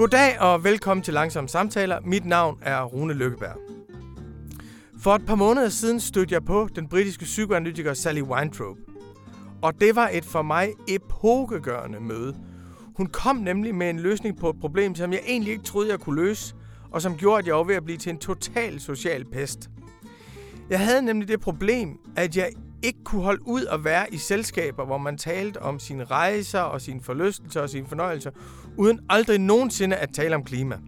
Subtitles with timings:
[0.00, 2.00] Goddag og velkommen til Langsomme Samtaler.
[2.04, 3.56] Mit navn er Rune Lykkeberg.
[5.02, 8.76] For et par måneder siden stødte jeg på den britiske psykoanalytiker Sally Weintraub.
[9.62, 12.36] Og det var et for mig epokegørende møde.
[12.96, 16.00] Hun kom nemlig med en løsning på et problem, som jeg egentlig ikke troede, jeg
[16.00, 16.54] kunne løse,
[16.90, 19.70] og som gjorde, at jeg var ved at blive til en total social pest.
[20.70, 24.84] Jeg havde nemlig det problem, at jeg ikke kunne holde ud at være i selskaber,
[24.84, 28.30] hvor man talte om sine rejser og sine forlystelser og sine fornøjelser,
[28.76, 30.78] uden aldrig nogensinde at tale om klima.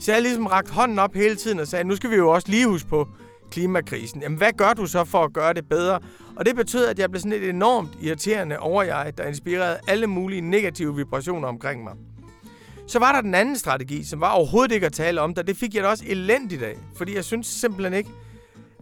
[0.00, 2.48] Så jeg ligesom rakt hånden op hele tiden og sagde, nu skal vi jo også
[2.48, 3.08] lige huske på
[3.50, 4.22] klimakrisen.
[4.22, 6.00] Jamen, hvad gør du så for at gøre det bedre?
[6.36, 10.40] Og det betød, at jeg blev sådan et enormt irriterende overjeg, der inspirerede alle mulige
[10.40, 11.92] negative vibrationer omkring mig.
[12.86, 15.56] Så var der den anden strategi, som var overhovedet ikke at tale om der Det
[15.56, 18.10] fik jeg da også elendigt af, fordi jeg synes simpelthen ikke,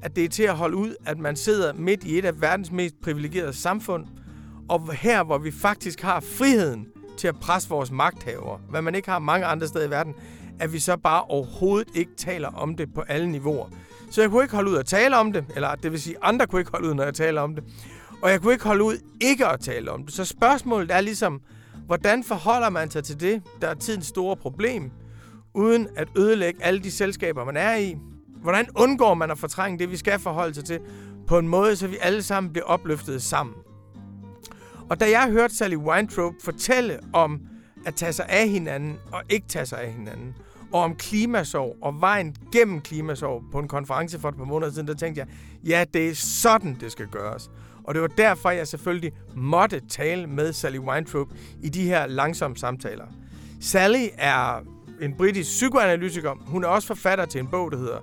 [0.02, 2.72] at det er til at holde ud, at man sidder midt i et af verdens
[2.72, 4.06] mest privilegerede samfund,
[4.68, 6.86] og her, hvor vi faktisk har friheden
[7.22, 10.14] til at presse vores magthavere, hvad man ikke har mange andre steder i verden,
[10.60, 13.66] at vi så bare overhovedet ikke taler om det på alle niveauer.
[14.10, 16.46] Så jeg kunne ikke holde ud at tale om det, eller det vil sige, andre
[16.46, 17.64] kunne ikke holde ud, når jeg taler om det.
[18.22, 20.14] Og jeg kunne ikke holde ud ikke at tale om det.
[20.14, 21.40] Så spørgsmålet er ligesom,
[21.86, 24.90] hvordan forholder man sig til det, der er tidens store problem,
[25.54, 27.96] uden at ødelægge alle de selskaber, man er i?
[28.42, 30.80] Hvordan undgår man at fortrænge det, vi skal forholde sig til,
[31.26, 33.54] på en måde, så vi alle sammen bliver opløftet sammen?
[34.92, 37.40] Og da jeg hørte Sally Weintraub fortælle om
[37.86, 40.34] at tage sig af hinanden og ikke tage sig af hinanden,
[40.72, 44.88] og om klimasorg og vejen gennem klimasorg på en konference for et par måneder siden,
[44.88, 45.28] der tænkte jeg,
[45.66, 47.50] ja, det er sådan, det skal gøres.
[47.84, 51.28] Og det var derfor, jeg selvfølgelig måtte tale med Sally Weintraub
[51.62, 53.06] i de her langsomme samtaler.
[53.60, 54.62] Sally er
[55.00, 56.34] en britisk psykoanalytiker.
[56.46, 57.98] Hun er også forfatter til en bog, der hedder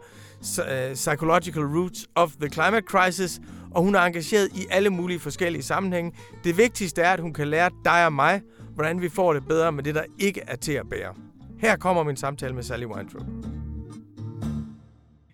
[0.89, 5.63] øh, Psychological Roots of the Climate Crisis, og hun er engageret i alle mulige forskellige
[5.63, 6.11] sammenhænge.
[6.43, 8.41] Det vigtigste er, at hun kan lære dig og mig,
[8.75, 11.13] hvordan vi får det bedre med det, der ikke er til at bære.
[11.59, 13.25] Her kommer min samtale med Sally Weintraub.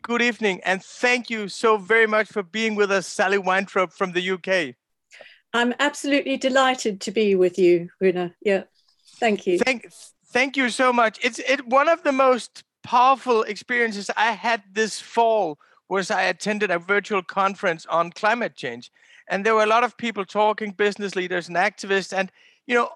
[0.02, 4.14] Good evening, and thank you so very much for being with us, Sally Weintraub from
[4.14, 4.76] the UK.
[5.56, 8.32] I'm absolutely delighted to be with you, Runa.
[8.46, 8.64] Yeah,
[9.20, 9.58] thank you.
[9.58, 9.86] Thank,
[10.34, 11.18] thank you so much.
[11.24, 15.58] It's it one of the most powerful experiences I had this fall
[15.90, 18.92] was I attended a virtual conference on climate change,
[19.28, 22.32] and there were a lot of people talking, business leaders and activists, and
[22.68, 22.90] you know,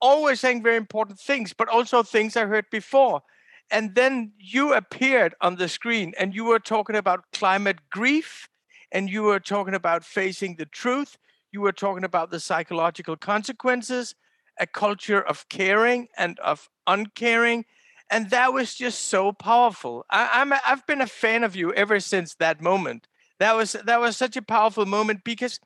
[0.00, 3.22] always saying very important things, but also things I heard before.
[3.70, 8.48] And then you appeared on the screen and you were talking about climate grief
[8.92, 11.16] and you were talking about facing the truth.
[11.50, 14.14] You were talking about the psychological consequences,
[14.60, 17.64] a culture of caring and of uncaring.
[18.10, 20.04] And that was just so powerful.
[20.10, 23.08] I, I'm a, I've been a fan of you ever since that moment.
[23.38, 25.58] That was that was such a powerful moment because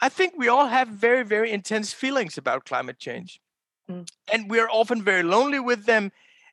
[0.00, 3.40] I think we all have very, very intense feelings about climate change.
[3.88, 4.08] Mm.
[4.32, 6.10] and we're often very lonely with them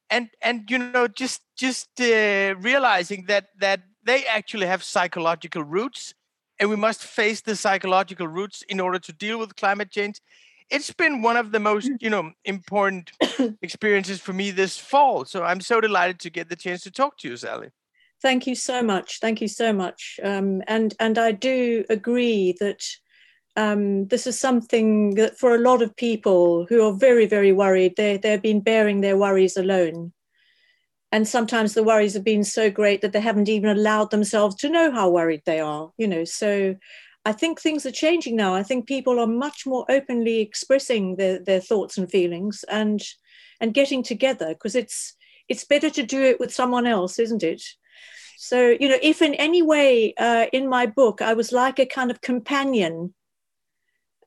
[0.09, 6.13] and and you know just just uh, realizing that that they actually have psychological roots
[6.59, 10.21] and we must face the psychological roots in order to deal with climate change
[10.69, 11.97] it's been one of the most mm.
[12.01, 13.11] you know important
[13.61, 17.17] experiences for me this fall so i'm so delighted to get the chance to talk
[17.17, 17.69] to you sally
[18.21, 22.83] thank you so much thank you so much um, and and i do agree that
[23.55, 27.93] um, this is something that for a lot of people who are very, very worried,
[27.97, 30.11] they, they've been bearing their worries alone.
[31.11, 34.69] And sometimes the worries have been so great that they haven't even allowed themselves to
[34.69, 36.23] know how worried they are, you know.
[36.23, 36.75] So
[37.25, 38.53] I think things are changing now.
[38.53, 43.01] I think people are much more openly expressing their, their thoughts and feelings and
[43.61, 45.15] and getting together because it's
[45.47, 47.61] it's better to do it with someone else, isn't it?
[48.37, 51.85] So, you know, if in any way uh, in my book I was like a
[51.85, 53.13] kind of companion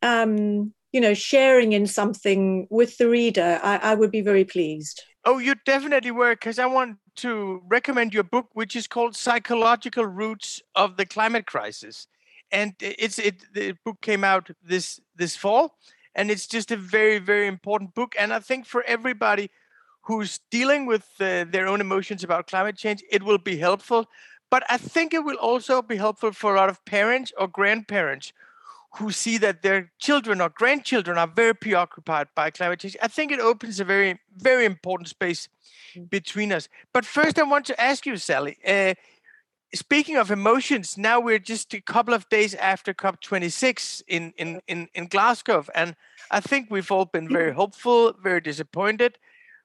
[0.02, 5.02] um, you know, sharing in something with the reader, I, I would be very pleased.
[5.24, 10.06] Oh, you definitely were, because I want to recommend your book, which is called Psychological
[10.06, 12.06] Roots of the Climate Crisis.
[12.50, 15.76] And it's it the book came out this this fall,
[16.14, 18.14] and it's just a very, very important book.
[18.18, 19.50] And I think for everybody
[20.02, 24.06] who's dealing with uh, their own emotions about climate change, it will be helpful.
[24.50, 28.32] But I think it will also be helpful for a lot of parents or grandparents
[28.98, 32.96] who see that their children or grandchildren are very preoccupied by climate change.
[33.02, 35.48] I think it opens a very, very important space
[35.94, 36.08] mm.
[36.08, 36.68] between us.
[36.92, 38.56] But first, I want to ask you, Sally.
[38.66, 38.94] Uh,
[39.74, 44.88] speaking of emotions, now we're just a couple of days after COP26 in, in, in,
[44.94, 45.96] in Glasgow, and
[46.30, 49.18] I think we've all been very hopeful, very disappointed,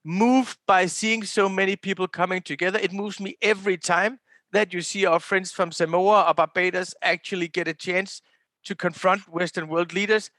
[0.03, 2.79] moved by seeing so many people coming together.
[2.79, 4.19] It moves me every time
[4.51, 8.21] that you see our friends from Samoa or Barbados actually get a chance
[8.65, 10.29] to confront Western world leaders.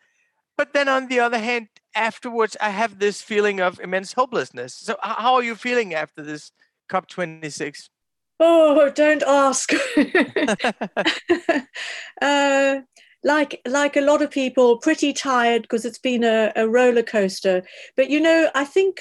[0.56, 4.74] but then on the other hand, afterwards, I have this feeling of immense hopelessness.
[4.74, 6.52] So, how are you feeling after this
[6.90, 7.88] COP26?
[8.44, 9.72] Oh, don't ask.
[12.20, 12.80] uh,
[13.22, 17.62] like like a lot of people, pretty tired because it's been a, a roller coaster.
[17.96, 19.00] But you know, I think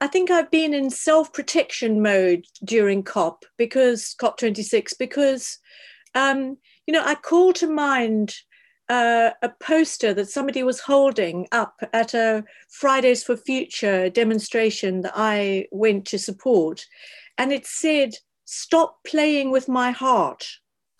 [0.00, 5.58] I think I've been in self protection mode during COP because COP26 because
[6.14, 6.56] um,
[6.86, 8.36] you know I call to mind
[8.88, 15.14] uh, a poster that somebody was holding up at a Fridays for Future demonstration that
[15.16, 16.86] I went to support,
[17.36, 18.14] and it said,
[18.50, 20.46] "Stop playing with my heart."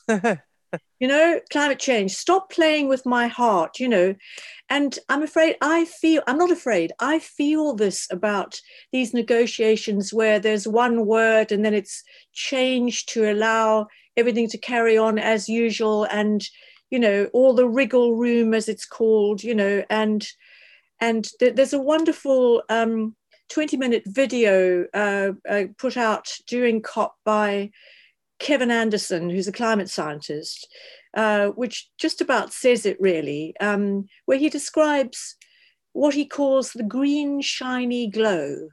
[0.08, 2.12] you know, climate change.
[2.12, 3.80] Stop playing with my heart.
[3.80, 4.14] You know,
[4.70, 8.60] and I'm afraid I feel, I'm not afraid, I feel this about
[8.92, 14.96] these negotiations where there's one word and then it's changed to allow everything to carry
[14.96, 16.48] on as usual and,
[16.88, 20.26] you know, all the wriggle room as it's called, you know, and
[21.00, 23.16] and th- there's a wonderful um,
[23.50, 27.70] 20 minute video uh, uh, put out during COP by
[28.38, 30.66] Kevin Anderson, who's a climate scientist,
[31.14, 35.36] uh, which just about says it really, um, where he describes
[35.92, 38.68] what he calls the green shiny glow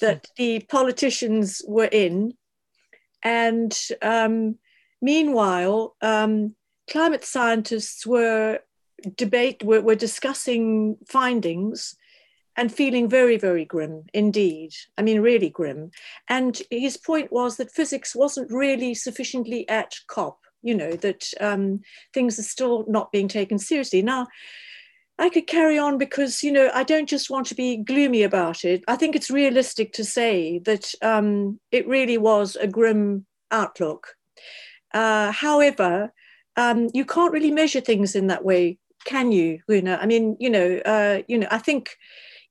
[0.00, 2.34] that the politicians were in.
[3.22, 4.56] And um,
[5.00, 6.56] meanwhile, um,
[6.90, 8.60] climate scientists were
[9.16, 11.96] debate were, were discussing findings
[12.56, 14.72] and feeling very, very grim indeed.
[14.98, 15.90] I mean, really grim.
[16.28, 21.80] And his point was that physics wasn't really sufficiently at COP you know, that um,
[22.14, 24.00] things are still not being taken seriously.
[24.00, 24.28] Now,
[25.18, 28.64] I could carry on because, you know, I don't just want to be gloomy about
[28.64, 28.82] it.
[28.88, 34.14] I think it's realistic to say that um, it really was a grim outlook.
[34.94, 36.12] Uh, however,
[36.56, 39.98] um, you can't really measure things in that way, can you, Runa?
[40.00, 41.96] I mean, you know, uh, you know, I think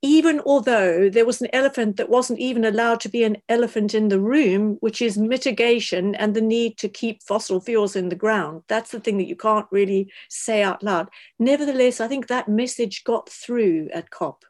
[0.01, 4.07] even although there was an elephant that wasn't even allowed to be an elephant in
[4.07, 8.63] the room, which is mitigation and the need to keep fossil fuels in the ground.
[8.67, 11.09] That's the thing that you can't really say out loud.
[11.37, 14.43] Nevertheless, I think that message got through at COP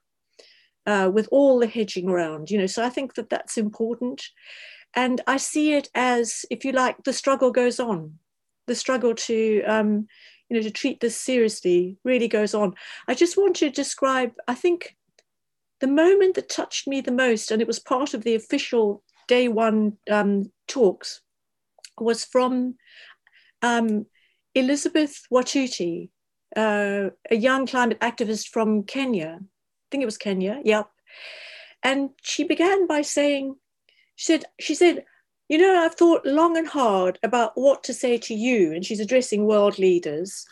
[0.86, 4.24] uh, with all the hedging around, you know, so I think that that's important.
[4.94, 8.20] And I see it as, if you like, the struggle goes on.
[8.68, 10.08] The struggle to, um,
[10.50, 12.76] you know, to treat this seriously really goes on.
[13.08, 14.96] I just want to describe, I think,
[15.82, 19.48] the moment that touched me the most, and it was part of the official day
[19.48, 21.22] one um, talks,
[22.00, 22.76] was from
[23.62, 24.06] um,
[24.56, 26.10] Elizabeth Wathuti,
[26.56, 29.40] uh, a young climate activist from Kenya.
[29.42, 30.90] I think it was Kenya, yep.
[31.84, 33.56] And she began by saying,
[34.16, 35.04] she said, she said,
[35.50, 39.00] you know, I've thought long and hard about what to say to you, and she's
[39.00, 40.46] addressing world leaders.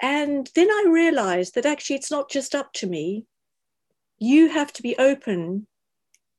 [0.00, 3.26] And then I realized that actually it's not just up to me
[4.22, 5.66] you have to be open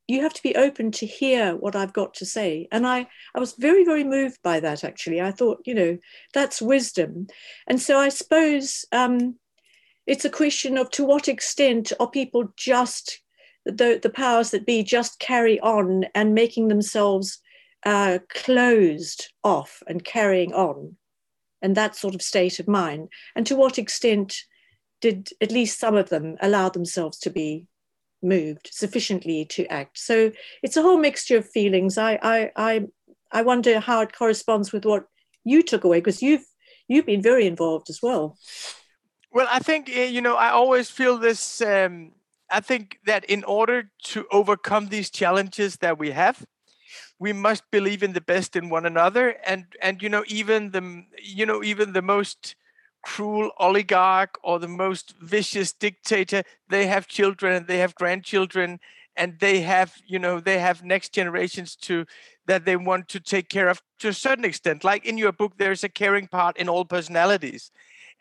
[0.07, 2.67] you have to be open to hear what I've got to say.
[2.71, 5.21] And I, I was very, very moved by that, actually.
[5.21, 5.97] I thought, you know,
[6.33, 7.27] that's wisdom.
[7.67, 9.37] And so I suppose um,
[10.05, 13.21] it's a question of to what extent are people just,
[13.65, 17.39] the, the powers that be, just carry on and making themselves
[17.85, 20.97] uh, closed off and carrying on,
[21.61, 23.07] and that sort of state of mind.
[23.37, 24.35] And to what extent
[24.99, 27.67] did at least some of them allow themselves to be
[28.23, 29.97] moved sufficiently to act.
[29.97, 31.97] So it's a whole mixture of feelings.
[31.97, 32.81] I I I,
[33.31, 35.05] I wonder how it corresponds with what
[35.43, 36.45] you took away because you've
[36.87, 38.37] you've been very involved as well.
[39.31, 41.61] Well, I think eh, you know I always feel this.
[41.61, 42.11] Um,
[42.49, 46.45] I think that in order to overcome these challenges that we have,
[47.19, 51.03] we must believe in the best in one another, and and you know even the
[51.21, 52.55] you know even the most
[53.03, 56.43] cruel oligarch or the most vicious dictator.
[56.69, 58.79] They have children and they have grandchildren
[59.15, 62.05] and they have you know they have next generations to
[62.47, 64.83] that they want to take care of to a certain extent.
[64.83, 67.71] Like in your book there's a caring part in all personalities.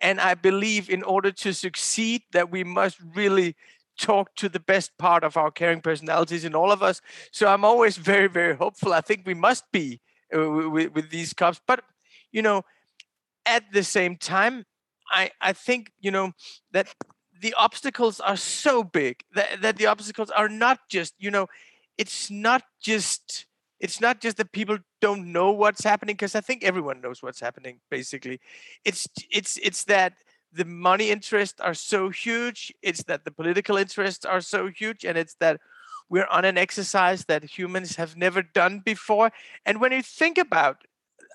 [0.01, 3.55] And i believe in order to succeed that we must really
[3.99, 7.01] talk to the best part of our caring personalities in all of us.
[7.31, 8.93] So i'm always very very hopeful.
[8.93, 10.01] I think we must be
[10.37, 11.85] uh, with, with these cops but
[12.33, 12.65] you know
[13.47, 14.65] at the same time
[15.13, 16.33] I, I think, you know,
[16.73, 16.95] that
[17.41, 21.47] the obstacles are so big that, that the obstacles are not just, you know,
[21.99, 23.47] it's not just
[23.79, 27.41] it's not just that people don't know what's happening because i think everyone knows what's
[27.41, 28.41] happening basically.
[28.85, 30.15] It's it's it's that
[30.53, 35.19] the money interests are so huge it's that the political interests are so huge and
[35.19, 35.61] it's that
[36.13, 39.33] we're on an exercise that humans have never done before.
[39.65, 40.85] And when you think about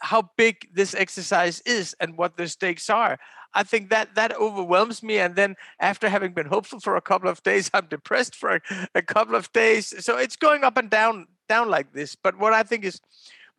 [0.01, 3.17] how big this exercise is and what the stakes are
[3.53, 5.19] I think that that overwhelms me.
[5.19, 8.61] And then after having been hopeful for a couple of days, I'm depressed for
[8.95, 10.05] a, couple of days.
[10.05, 12.15] So it's going up and down, down like this.
[12.15, 13.01] But what I think is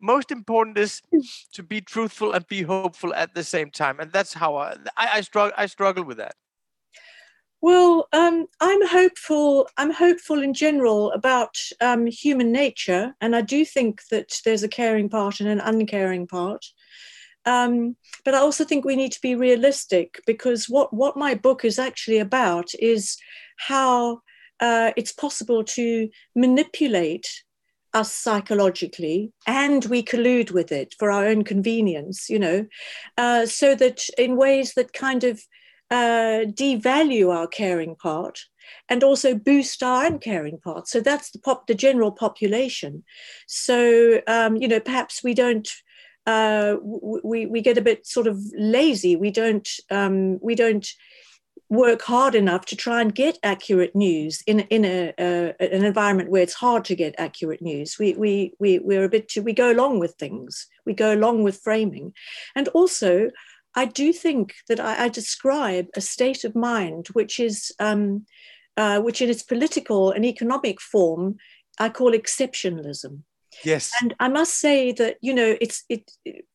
[0.01, 1.01] most important is
[1.53, 3.99] to be truthful and be hopeful at the same time.
[3.99, 6.35] And that's how I I, I struggle I struggle with that.
[7.61, 9.67] Well, um, I'm hopeful.
[9.77, 14.69] I'm hopeful in general about um, human nature, and I do think that there's a
[14.69, 16.65] caring part and an uncaring part.
[17.45, 21.63] Um, but I also think we need to be realistic because what what my book
[21.65, 23.17] is actually about is
[23.57, 24.21] how
[24.59, 27.27] uh, it's possible to manipulate
[27.93, 32.67] us psychologically and we collude with it for our own convenience you know
[33.17, 35.41] uh, so that in ways that kind of
[35.89, 38.41] uh, devalue our caring part
[38.87, 40.87] and also boost our uncaring part.
[40.87, 43.03] So that's the pop, the general population.
[43.47, 45.69] So um, you know, perhaps we don't.
[46.29, 46.75] Uh,
[47.31, 49.13] we we get a bit sort of lazy.
[49.15, 50.87] We don't um, we don't
[51.69, 55.13] work hard enough to try and get accurate news in in a,
[55.59, 57.97] an environment where it's hard to get accurate news.
[57.99, 60.67] We we we we're a bit too, we go along with things.
[60.85, 62.13] We go along with framing,
[62.55, 63.11] and also
[63.75, 68.25] I do think that I, I describe a state of mind which is, um,
[68.77, 71.37] uh, which in its political and economic form,
[71.79, 73.23] I call exceptionalism.
[73.63, 73.91] Yes.
[74.01, 76.11] And I must say that, you know, it's, it,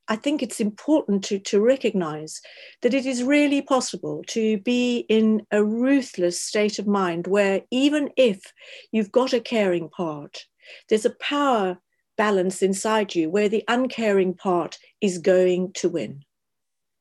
[0.09, 2.41] I think it's important to, to recognize
[2.83, 8.11] that it is really possible to be in a ruthless state of mind where even
[8.17, 8.41] if
[8.93, 10.45] you've got a caring part,
[10.89, 11.79] there's a power
[12.17, 16.25] balance inside you where the uncaring part is going to win.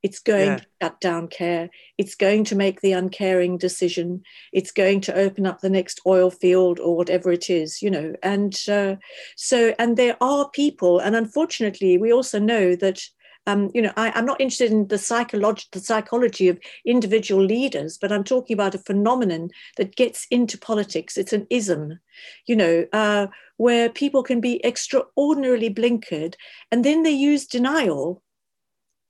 [0.04, 0.58] It's going yeah.
[0.58, 1.70] to shut down care.
[1.98, 4.24] It's going to make the uncaring decision.
[4.52, 8.14] It's going to open up the next oil field or whatever it is, you know.
[8.22, 8.98] And uh,
[9.38, 13.02] so, and there are people, and unfortunately, we also know that.
[13.46, 17.98] Um, you know, I, am not interested in the psychology, the psychology of individual leaders,
[17.98, 21.18] but I'm talking about a phenomenon that gets into politics.
[21.18, 22.00] It's an ism,
[22.48, 26.36] you know, uh, where people can be extraordinarily blinkered,
[26.72, 28.23] and then they use denial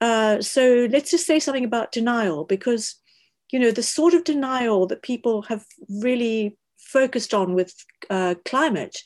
[0.02, 2.96] uh, so let's just say something about denial because,
[3.52, 7.74] you know, the sort of denial that people have really focused on with
[8.10, 8.98] uh, climate,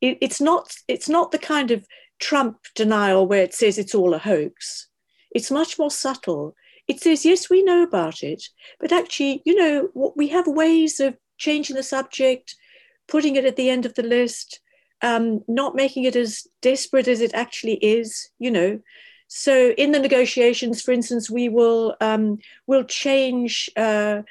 [0.00, 1.84] it, it's not it's not the kind of
[2.18, 4.88] Trump denial where it says it's all a hoax.
[5.30, 6.54] It's much more subtle.
[6.88, 8.42] It says yes, we know about it,
[8.80, 12.56] but actually, you know, we have ways of changing the subject,
[13.06, 14.60] putting it at the end of the list,
[15.02, 18.30] um, not making it as desperate as it actually is.
[18.38, 18.80] You know,
[19.28, 24.22] so in the negotiations, for instance, we will um, will change uh,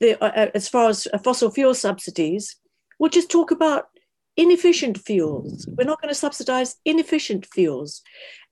[0.00, 2.56] the uh, uh as far as uh, fossil fuel subsidies.
[2.98, 3.88] We'll just talk about
[4.36, 5.66] inefficient fuels.
[5.76, 8.02] We're not going to subsidize inefficient fuels,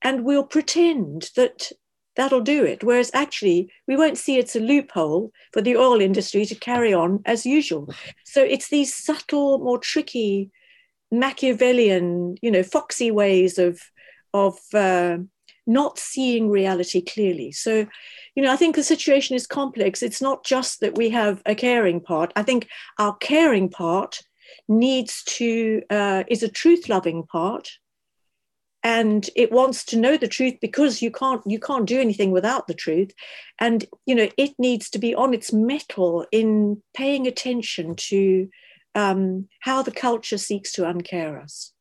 [0.03, 1.73] and we'll pretend that
[2.17, 2.85] that'll do it.
[2.85, 7.23] Whereas actually, we won't see it's a loophole for the oil industry to carry on
[7.25, 7.93] as usual.
[8.25, 10.51] So it's these subtle, more tricky,
[11.11, 13.81] Machiavellian, you know, foxy ways of
[14.35, 15.19] of uh,
[15.67, 17.53] not seeing reality clearly.
[17.53, 17.87] So,
[18.35, 20.03] you know, I think the situation is complex.
[20.03, 22.33] It's not just that we have a caring part.
[22.37, 22.69] I think
[22.99, 24.21] our caring part
[24.69, 27.71] needs to uh, is a truth loving part
[28.85, 32.67] and it wants to know the truth because you can't you can't do anything without
[32.67, 33.11] the truth
[33.59, 38.49] and you know it needs to be on its mettle in paying attention to
[38.95, 41.74] um, how the culture seeks to uncare us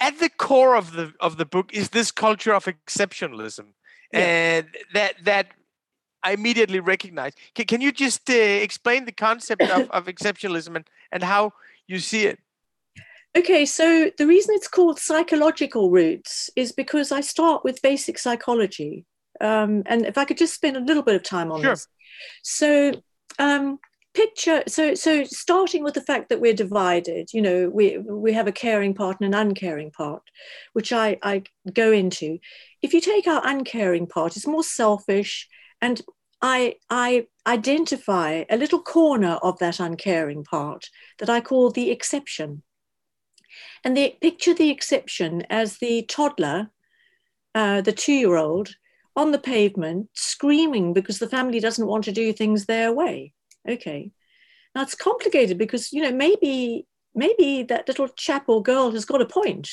[0.00, 3.66] at the core of the of the book is this culture of exceptionalism,
[4.12, 4.20] yeah.
[4.20, 5.46] and that that
[6.22, 7.32] I immediately recognize.
[7.54, 11.52] Can, can you just uh, explain the concept of, of exceptionalism and, and how
[11.86, 12.38] you see it?
[13.36, 19.04] Okay, so the reason it's called psychological roots is because I start with basic psychology.
[19.40, 21.70] Um, and if I could just spend a little bit of time on sure.
[21.70, 21.86] this.
[22.42, 22.92] So,
[23.38, 23.78] um,
[24.12, 28.48] picture so so starting with the fact that we're divided you know we we have
[28.48, 30.22] a caring part and an uncaring part
[30.72, 32.38] which i i go into.
[32.82, 35.48] If you take our uncaring part it's more selfish
[35.80, 36.00] and
[36.42, 40.86] i i identify a little corner of that uncaring part
[41.18, 42.62] that i call the exception.
[43.84, 46.70] And the picture the exception as the toddler
[47.54, 48.70] uh, the two-year-old
[49.16, 53.34] on the pavement screaming because the family doesn't want to do things their way
[53.68, 54.10] okay.
[54.74, 59.22] Now it's complicated because you know maybe maybe that little chap or girl has got
[59.22, 59.68] a point.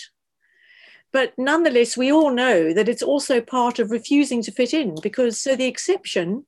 [1.14, 5.40] But nonetheless we all know that it's also part of refusing to fit in because
[5.40, 6.46] so the exception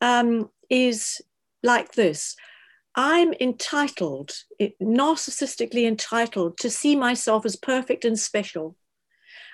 [0.00, 1.20] um, is
[1.62, 2.36] like this.
[2.94, 4.32] I'm entitled
[4.82, 8.76] narcissistically entitled to see myself as perfect and special.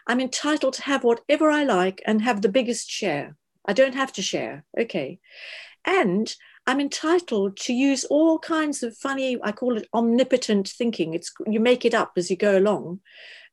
[0.07, 3.37] I'm entitled to have whatever i like and have the biggest share.
[3.67, 4.65] I don't have to share.
[4.79, 5.19] Okay.
[5.85, 6.35] And
[6.67, 11.13] I'm entitled to use all kinds of funny, I call it omnipotent thinking.
[11.13, 13.01] It's you make it up as you go along,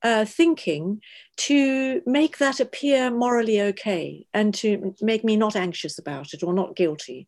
[0.01, 1.01] uh, thinking
[1.37, 6.53] to make that appear morally okay and to make me not anxious about it or
[6.53, 7.27] not guilty.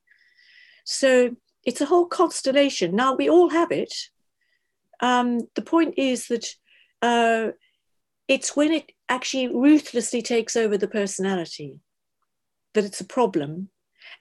[0.85, 1.35] So
[1.65, 2.95] it's a whole constellation.
[2.95, 3.93] Now we all have it.
[5.01, 6.47] Um, the point is that
[7.01, 7.51] uh,
[8.29, 11.79] it's when it actually ruthlessly takes over the personality
[12.73, 13.69] that it's a problem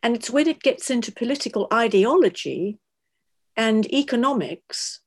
[0.02, 2.78] and it's when it gets into political ideology
[3.56, 5.00] and economics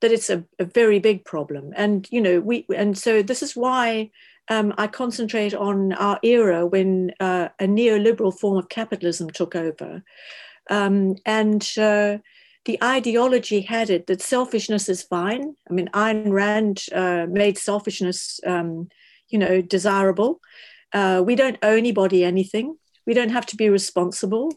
[0.00, 1.72] that it's a, a very big problem.
[1.76, 4.10] And, you know, we, and so this is why
[4.48, 10.02] um, I concentrate on our era when uh, a neoliberal form of capitalism took over.
[10.68, 12.18] Um, and uh,
[12.64, 15.54] the ideology had it that selfishness is fine.
[15.70, 18.88] I mean, Ayn Rand uh, made selfishness, um,
[19.28, 20.40] you know, desirable.
[20.92, 22.76] Uh, we don't owe anybody anything.
[23.06, 24.52] We don't have to be responsible.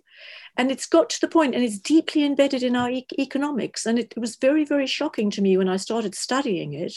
[0.57, 3.85] And it's got to the point, and it's deeply embedded in our e- economics.
[3.85, 6.93] And it, it, was very, very shocking to me when I started studying it.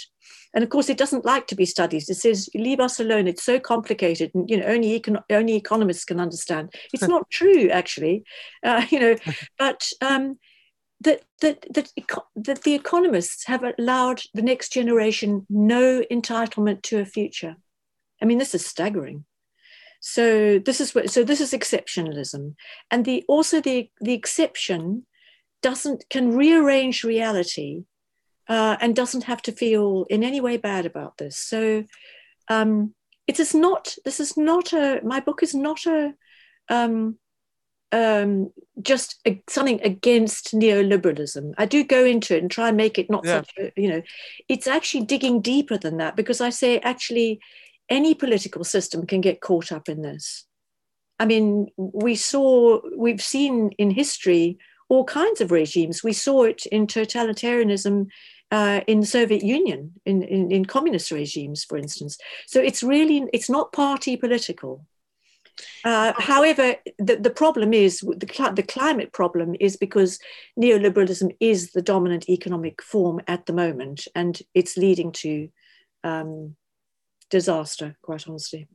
[0.55, 2.09] And of course, it doesn't like to be studied.
[2.09, 3.27] It says, "Leave us alone.
[3.27, 7.69] It's so complicated, and you know, only econ- only economists can understand." It's not true,
[7.69, 8.23] actually.
[8.63, 9.17] Uh, you know,
[9.59, 10.39] but um,
[11.01, 11.93] that that that,
[12.37, 17.57] that the economists have allowed the next generation no entitlement to a future.
[18.23, 19.25] I mean, this is staggering.
[20.01, 22.55] So this is what so this is exceptionalism,
[22.91, 25.07] and the also the the exception
[25.61, 27.85] doesn't can rearrange reality,
[28.49, 31.37] uh, and doesn't have to feel in any way bad about this.
[31.37, 31.85] So
[32.49, 32.95] um,
[33.27, 33.95] it is not.
[34.05, 35.01] This is not a.
[35.03, 36.15] My book is not a.
[36.69, 37.19] Um,
[37.91, 38.51] um,
[38.83, 41.55] just a, something against neoliberalism.
[41.57, 43.39] I do go into it and try and make it not yeah.
[43.39, 44.03] such a, you know,
[44.47, 47.41] it's actually digging deeper than that because I say actually
[47.89, 50.45] any political system can get caught up in this.
[51.19, 56.05] I mean, we saw, we've seen in history all kinds of regimes.
[56.05, 58.09] We saw it in totalitarianism
[58.51, 62.17] uh, in the Soviet Union, in, in, in, communist regimes, for instance.
[62.47, 64.87] So it's really, it's not party political.
[65.85, 70.19] Uh, however, the, the problem is, the, the climate problem is because
[70.59, 75.49] neoliberalism is the dominant economic form at the moment, and it's leading to
[76.05, 76.57] um,
[77.31, 78.69] disaster, quite honestly.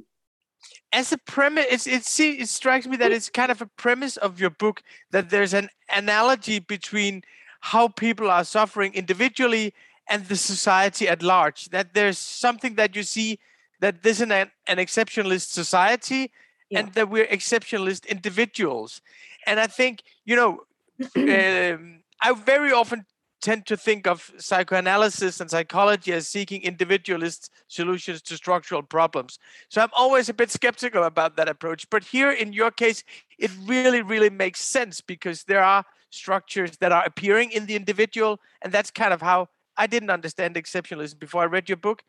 [0.91, 4.39] As a premise, it's, it's, it strikes me that it's kind of a premise of
[4.39, 7.23] your book that there's an analogy between
[7.61, 9.73] how people are suffering individually
[10.09, 11.69] and the society at large.
[11.69, 13.39] That there's something that you see
[13.79, 16.31] that this is an, an exceptionalist society
[16.69, 16.79] yeah.
[16.79, 19.01] and that we're exceptionalist individuals.
[19.45, 20.63] And I think, you know,
[21.15, 23.05] um, I very often
[23.43, 29.37] tend to think of psychoanalysis and psychology as seeking individualist solutions to structural problems.
[29.67, 31.87] So I'm always a bit skeptical about that approach.
[31.89, 33.03] But here in your case,
[33.37, 38.39] it really, really makes sense because there are structures that are appearing in the individual.
[38.61, 42.01] And that's kind of how I didn't understand exceptionalism before I read your book.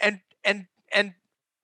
[0.00, 1.12] And and and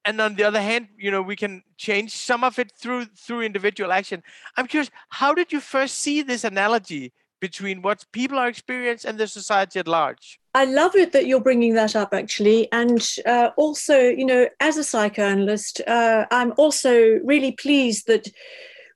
[0.05, 3.41] and on the other hand, you know, we can change some of it through through
[3.41, 4.23] individual action.
[4.59, 9.19] I'm curious, how did you first see this analogy between what people are experiencing and
[9.19, 10.39] the society at large.
[10.55, 12.71] I love it that you're bringing that up, actually.
[12.73, 18.29] And uh, also, you know, as a psychoanalyst, uh, I'm also really pleased that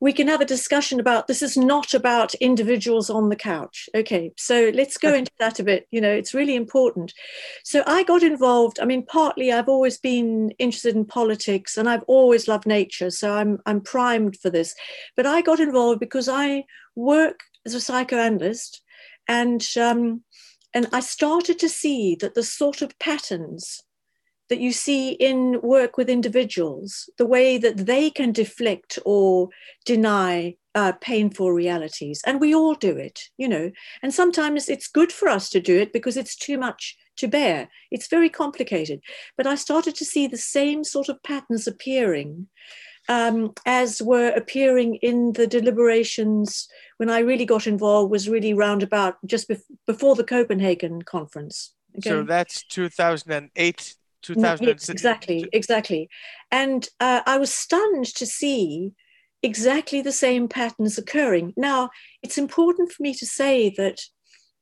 [0.00, 3.88] we can have a discussion about this is not about individuals on the couch.
[3.94, 5.86] Okay, so let's go into that a bit.
[5.90, 7.12] You know, it's really important.
[7.64, 8.80] So I got involved.
[8.80, 13.10] I mean, partly I've always been interested in politics and I've always loved nature.
[13.10, 14.74] So I'm, I'm primed for this.
[15.16, 16.64] But I got involved because I
[16.96, 18.82] work as a psychoanalyst,
[19.28, 20.22] and um,
[20.72, 23.82] and I started to see that the sort of patterns
[24.48, 29.48] that you see in work with individuals, the way that they can deflect or
[29.86, 33.70] deny uh, painful realities, and we all do it, you know.
[34.02, 37.68] And sometimes it's good for us to do it because it's too much to bear.
[37.90, 39.00] It's very complicated.
[39.36, 42.48] But I started to see the same sort of patterns appearing
[43.10, 46.68] um, as were appearing in the deliberations
[46.98, 51.74] when I really got involved was really round about just bef- before the Copenhagen conference.
[52.04, 54.88] So that's 2008, 2006.
[54.88, 56.08] Exactly, exactly.
[56.52, 58.92] And uh, I was stunned to see
[59.42, 61.52] exactly the same patterns occurring.
[61.56, 61.90] Now,
[62.22, 63.98] it's important for me to say that,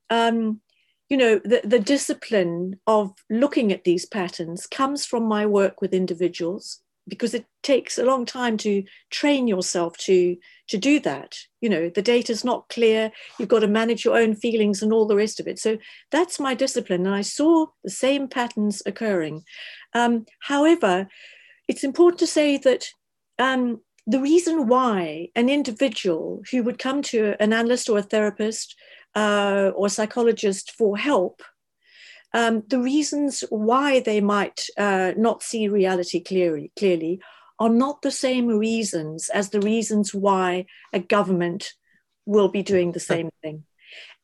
[0.08, 0.62] um,
[1.10, 5.92] you know, the, the discipline of looking at these patterns comes from my work with
[5.92, 10.36] individuals because it takes a long time to train yourself to
[10.68, 11.38] to do that.
[11.60, 13.10] You know the data's not clear.
[13.38, 15.58] You've got to manage your own feelings and all the rest of it.
[15.58, 15.78] So
[16.10, 19.44] that's my discipline and i saw the same patterns occurring.
[19.94, 21.08] Um, however
[21.68, 22.86] it's important to say that
[23.38, 28.74] um, the reason why an individual who would come to an analyst or a therapist
[29.14, 31.42] uh, or psychologist for help,
[32.34, 37.20] um, the reasons why they might uh, not see reality clearly, clearly
[37.58, 41.72] are not the same reasons as the reasons why a government
[42.26, 43.64] will be doing the same thing.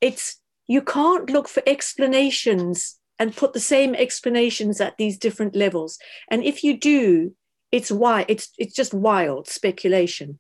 [0.01, 5.99] It's you can't look for explanations and put the same explanations at these different levels.
[6.31, 7.35] And if you do,
[7.73, 10.39] it's why it's it's just wild speculation.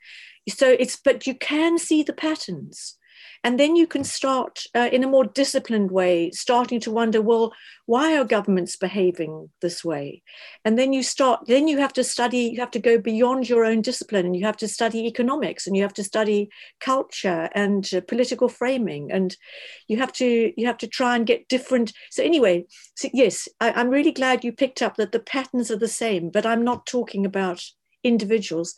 [0.48, 2.96] So it's but you can see the patterns.
[3.44, 7.52] And then you can start uh, in a more disciplined way, starting to wonder, well,
[7.85, 10.22] why are governments behaving this way?
[10.64, 13.66] And then you start, then you have to study, you have to go beyond your
[13.66, 16.48] own discipline and you have to study economics and you have to study
[16.80, 19.12] culture and uh, political framing.
[19.12, 19.37] And
[19.88, 21.92] you have to, you have to try and get different.
[22.11, 22.64] So anyway,
[22.96, 26.30] so yes, I, I'm really glad you picked up that the patterns are the same,
[26.30, 27.62] but I'm not talking about
[28.02, 28.74] individuals.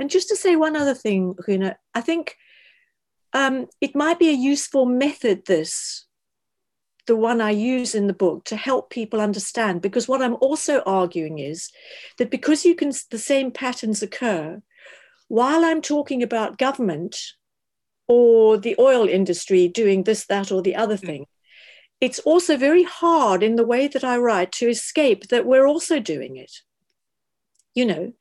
[0.00, 2.36] And just to say one other thing, Rina, I think
[3.32, 6.06] um, it might be a useful method, this,
[7.06, 9.82] the one I use in the book, to help people understand.
[9.82, 11.70] Because what I'm also arguing is
[12.18, 14.62] that because you can, the same patterns occur,
[15.28, 17.16] while I'm talking about government
[18.06, 21.06] or the oil industry doing this, that, or the other hmm.
[21.06, 21.26] thing,
[22.00, 25.98] it's also very hard in the way that I write to escape that we're also
[25.98, 26.52] doing it.
[27.74, 28.12] You know,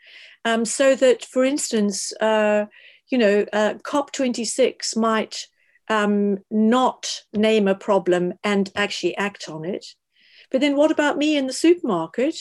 [0.46, 2.66] um, so that, for instance, uh,
[3.10, 5.48] you know, uh, COP26 might
[5.90, 9.86] um, not name a problem and actually act on it.
[10.52, 12.38] But then what about me in the supermarket?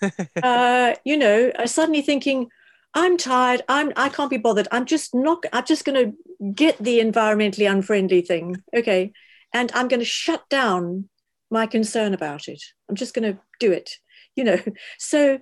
[0.42, 2.48] uh, you know, suddenly thinking,
[2.94, 3.62] I'm tired.
[3.68, 4.68] I'm I can't be bothered.
[4.72, 5.44] I'm just not.
[5.52, 9.12] I'm just going to get the environmentally unfriendly thing, okay,
[9.52, 11.08] and I'm going to shut down
[11.50, 12.62] my concern about it.
[12.88, 13.92] I'm just going to do it,
[14.34, 14.58] you know.
[14.98, 15.38] So,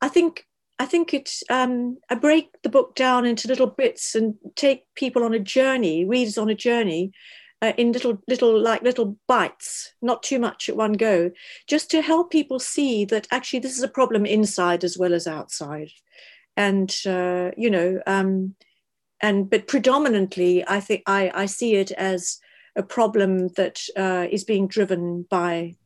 [0.00, 0.46] I think
[0.80, 5.24] I think it's um, I break the book down into little bits and take people
[5.24, 7.12] on a journey, readers on a journey,
[7.60, 11.32] uh, in little little like little bites, not too much at one go,
[11.66, 15.26] just to help people see that actually this is a problem inside as well as
[15.26, 15.90] outside,
[16.56, 18.54] and uh, you know, um,
[19.20, 22.38] and but predominantly I think I, I see it as
[22.74, 25.76] a problem that uh, is being driven by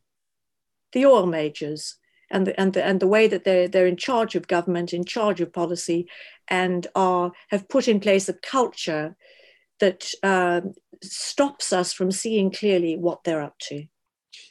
[0.92, 1.96] the oil majors
[2.34, 5.04] and the, and the, and the way that they're, they're in charge of government, in
[5.04, 6.08] charge of policy,
[6.48, 9.16] and are have put in place a culture
[9.80, 10.60] that uh,
[11.02, 13.86] stops us from seeing clearly what they're up to.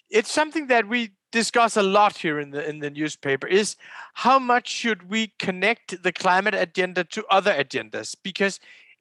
[0.09, 3.75] It's something that we discuss a lot here in the in the newspaper is
[4.13, 8.59] how much should we connect the climate agenda to other agendas because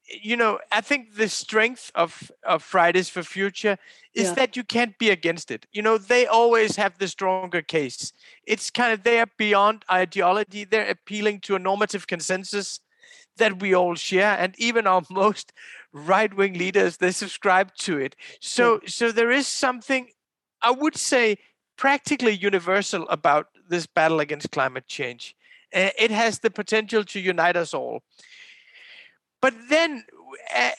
[0.09, 3.79] you know, I think the strength of, of Fridays for Future
[4.15, 4.35] is yeah.
[4.35, 5.67] that you can't be against it.
[5.73, 8.13] You know, they always have the stronger case.
[8.47, 10.65] It's kind of they are beyond ideology.
[10.65, 12.81] They're appealing to a normative consensus
[13.39, 15.53] that we all share, and even our most
[15.93, 18.17] right-wing leaders they subscribe to it.
[18.41, 18.89] So, yeah.
[18.89, 20.09] so there is something
[20.63, 21.39] I would say
[21.77, 25.35] practically universal about this battle against climate change.
[25.75, 28.03] Uh, it has the potential to unite us all
[29.43, 30.05] but then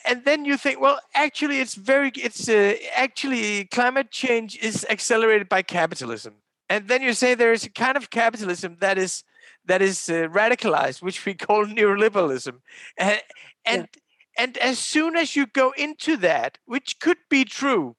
[0.06, 5.48] and then you think well actually it's very it's uh, actually climate change is accelerated
[5.48, 6.34] by capitalism
[6.68, 9.22] and then you say there is a kind of capitalism that is
[9.66, 12.54] that is uh, radicalized which we call neoliberalism
[12.98, 13.20] and
[13.64, 14.42] and yeah.
[14.42, 17.94] and as soon as you go into that which could be true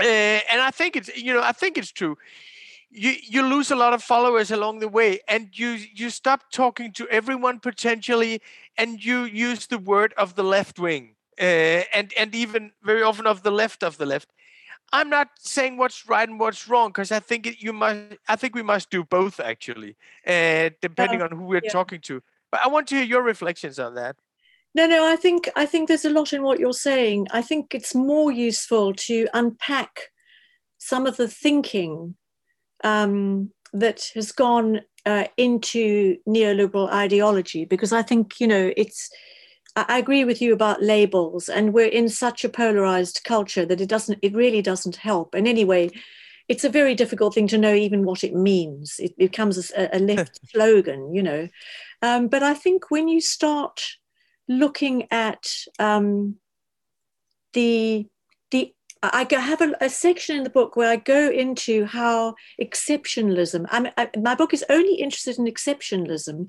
[0.00, 2.16] uh, and i think it's you know i think it's true
[2.94, 6.92] you you lose a lot of followers along the way and you you stop talking
[6.92, 8.40] to everyone potentially
[8.78, 13.26] and you use the word of the left wing uh, and and even very often
[13.26, 14.30] of the left of the left.
[14.92, 18.36] I'm not saying what's right and what's wrong because i think it, you must i
[18.36, 21.70] think we must do both actually uh, depending on who we're yeah.
[21.70, 22.22] talking to.
[22.52, 24.16] But i want to hear your reflections on that.
[24.72, 27.26] No no i think i think there's a lot in what you're saying.
[27.32, 30.10] I think it's more useful to unpack
[30.78, 32.14] some of the thinking
[32.82, 39.10] um, that has gone uh, into neoliberal ideology because I think you know it's.
[39.76, 43.88] I agree with you about labels, and we're in such a polarized culture that it
[43.88, 44.20] doesn't.
[44.22, 45.34] It really doesn't help.
[45.34, 45.90] And anyway,
[46.48, 48.96] it's a very difficult thing to know even what it means.
[48.98, 51.48] It becomes a, a left slogan, you know.
[52.02, 53.82] Um, but I think when you start
[54.48, 55.44] looking at
[55.78, 56.36] um,
[57.52, 58.23] the the
[59.12, 64.08] I have a, a, section in the book where I go into how exceptionalism, I,
[64.18, 66.48] my book is only interested in exceptionalism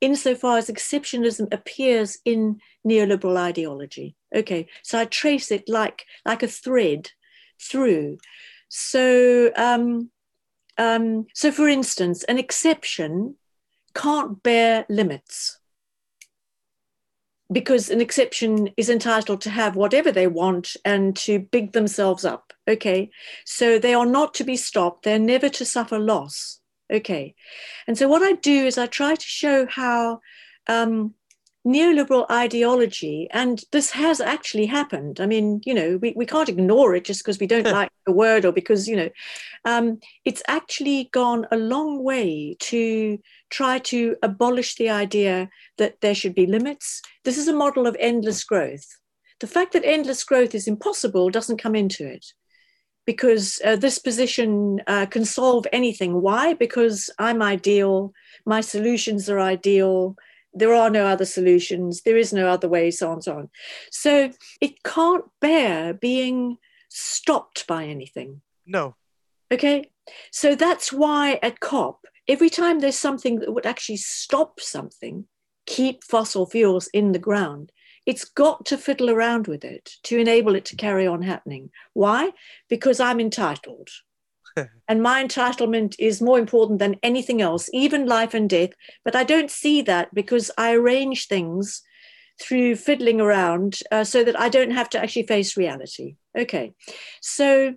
[0.00, 4.16] insofar as exceptionalism appears in neoliberal ideology.
[4.34, 7.10] Okay, so I trace it like, like a thread
[7.60, 8.18] through.
[8.68, 10.10] So, um,
[10.76, 13.36] um, so for instance, an exception
[13.94, 15.58] can't bear limits.
[17.54, 22.52] Because an exception is entitled to have whatever they want and to big themselves up.
[22.68, 23.10] Okay.
[23.46, 25.04] So they are not to be stopped.
[25.04, 26.60] They're never to suffer loss.
[26.92, 27.34] Okay.
[27.86, 30.20] And so what I do is I try to show how
[30.66, 31.14] um,
[31.66, 35.20] neoliberal ideology, and this has actually happened.
[35.20, 38.12] I mean, you know, we, we can't ignore it just because we don't like the
[38.12, 39.10] word or because, you know,
[39.64, 43.18] um, it's actually gone a long way to
[43.50, 45.48] try to abolish the idea
[45.78, 47.00] that there should be limits.
[47.24, 48.86] This is a model of endless growth.
[49.40, 52.26] The fact that endless growth is impossible doesn't come into it
[53.06, 56.20] because uh, this position uh, can solve anything.
[56.22, 56.54] Why?
[56.54, 58.12] Because I'm ideal,
[58.46, 60.16] my solutions are ideal,
[60.54, 63.50] there are no other solutions, there is no other way, so on so on.
[63.90, 68.40] So it can't bear being stopped by anything.
[68.66, 68.94] No.
[69.52, 69.90] Okay.
[70.30, 75.26] So that's why at COP, every time there's something that would actually stop something,
[75.66, 77.72] keep fossil fuels in the ground,
[78.06, 81.70] it's got to fiddle around with it to enable it to carry on happening.
[81.94, 82.32] Why?
[82.68, 83.88] Because I'm entitled.
[84.88, 88.70] And my entitlement is more important than anything else, even life and death.
[89.04, 91.82] But I don't see that because I arrange things
[92.40, 96.16] through fiddling around uh, so that I don't have to actually face reality.
[96.36, 96.72] Okay.
[97.20, 97.74] So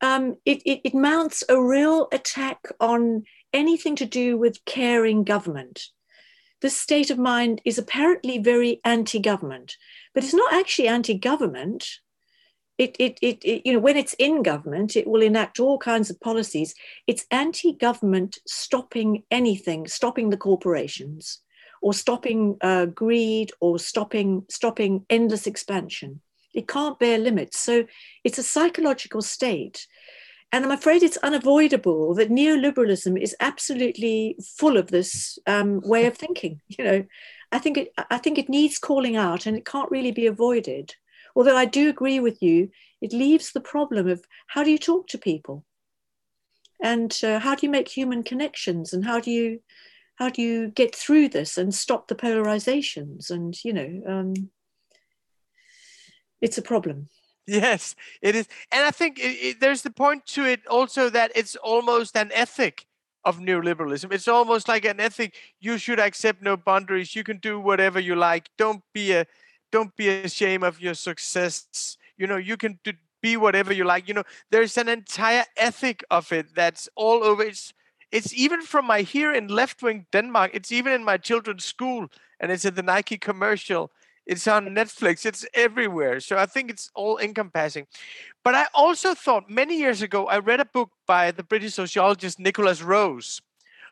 [0.00, 5.82] um, it, it, it mounts a real attack on anything to do with caring government.
[6.60, 9.76] This state of mind is apparently very anti government,
[10.14, 11.86] but it's not actually anti government
[12.78, 16.10] it, it, it, it, you know, when it's in government, it will enact all kinds
[16.10, 16.74] of policies.
[17.06, 21.40] It's anti-government stopping anything, stopping the corporations,
[21.82, 26.20] or stopping uh, greed, or stopping stopping endless expansion.
[26.54, 27.60] It can't bear limits.
[27.60, 27.84] So
[28.24, 29.86] it's a psychological state.
[30.50, 36.16] And I'm afraid it's unavoidable that neoliberalism is absolutely full of this um, way of
[36.16, 36.60] thinking.
[36.68, 37.04] You know,
[37.52, 40.94] I think it, I think it needs calling out, and it can't really be avoided.
[41.38, 42.68] Although I do agree with you,
[43.00, 45.64] it leaves the problem of how do you talk to people,
[46.82, 49.60] and uh, how do you make human connections, and how do you
[50.16, 54.34] how do you get through this and stop the polarizations, and you know, um,
[56.40, 57.08] it's a problem.
[57.46, 61.30] Yes, it is, and I think it, it, there's the point to it also that
[61.36, 62.84] it's almost an ethic
[63.24, 64.12] of neoliberalism.
[64.12, 65.36] It's almost like an ethic.
[65.60, 67.14] You should accept no boundaries.
[67.14, 68.48] You can do whatever you like.
[68.58, 69.24] Don't be a
[69.70, 71.96] don't be ashamed of your success.
[72.16, 74.08] You know you can do, be whatever you like.
[74.08, 77.42] You know there's an entire ethic of it that's all over.
[77.42, 77.72] It's
[78.10, 82.08] it's even from my here in left wing denmark it's even in my children's school
[82.40, 83.90] and it's in the nike commercial.
[84.26, 85.24] It's on netflix.
[85.24, 86.20] It's everywhere.
[86.20, 87.86] So i think it's all encompassing.
[88.44, 92.38] But i also thought many years ago i read a book by the british sociologist
[92.38, 93.42] Nikolas Rose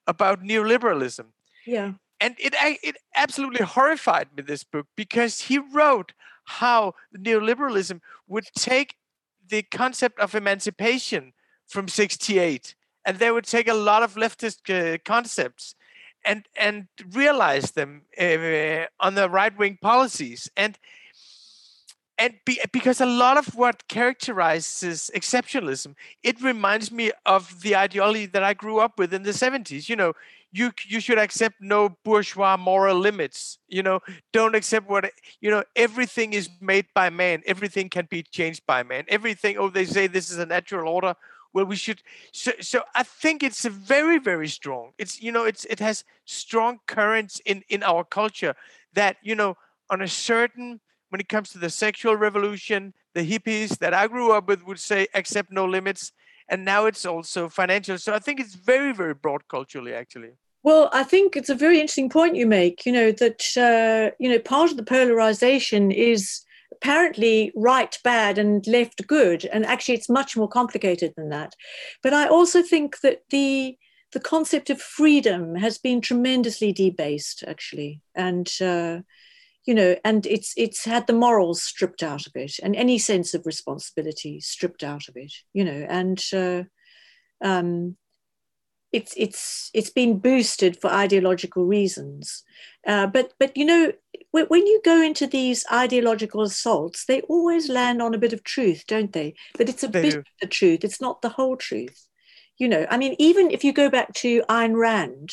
[0.07, 1.27] about neoliberalism.
[1.67, 6.13] Yeah and it it absolutely horrified me this book because he wrote
[6.45, 8.97] how neoliberalism would take
[9.49, 11.33] the concept of emancipation
[11.67, 12.75] from 68
[13.05, 15.75] and they would take a lot of leftist uh, concepts
[16.25, 20.51] and and realize them uh, on the right wing policies.
[20.57, 20.79] And
[22.19, 28.27] and be, because a lot of what characterizes exceptionalism it reminds me of the ideology
[28.27, 30.15] that i grew up with in the 70s you know
[30.53, 34.01] you you should accept no bourgeois moral limits you know?
[34.33, 37.43] Don't accept what you know everything is made by man.
[37.47, 39.05] Everything can be changed by man.
[39.09, 41.15] Everything oh they say this is a natural order.
[41.53, 44.93] Well we should so so i think it's a very very strong.
[44.99, 48.55] It's you know it's it has strong currents in in our culture
[48.95, 49.57] that you know
[49.91, 50.81] on a certain
[51.11, 54.81] when it comes to the sexual revolution the hippies that i grew up with would
[54.81, 56.13] say accept no limits
[56.49, 57.99] and now it's also financial.
[57.99, 60.31] So I think it's very, very broad culturally, actually.
[60.63, 62.85] Well, I think it's a very interesting point you make.
[62.85, 68.67] You know that uh, you know part of the polarization is apparently right bad and
[68.67, 71.55] left good, and actually it's much more complicated than that.
[72.03, 73.77] But I also think that the
[74.13, 79.01] the concept of freedom has been tremendously debased, actually, and uh,
[79.67, 83.35] you know, and it's it's had the morals stripped out of it, and any sense
[83.35, 86.63] of responsibility stripped out of it, you know, and uh,
[87.43, 87.97] um,
[88.93, 92.45] it's it's it's been boosted for ideological reasons.
[92.87, 93.93] Uh, but but you know,
[94.31, 98.85] when you go into these ideological assaults, they always land on a bit of truth,
[98.87, 99.35] don't they?
[99.59, 100.19] But it's a they bit do.
[100.21, 100.85] of the truth.
[100.85, 102.07] It's not the whole truth.
[102.59, 105.33] You know, I mean, even if you go back to Ayn Rand,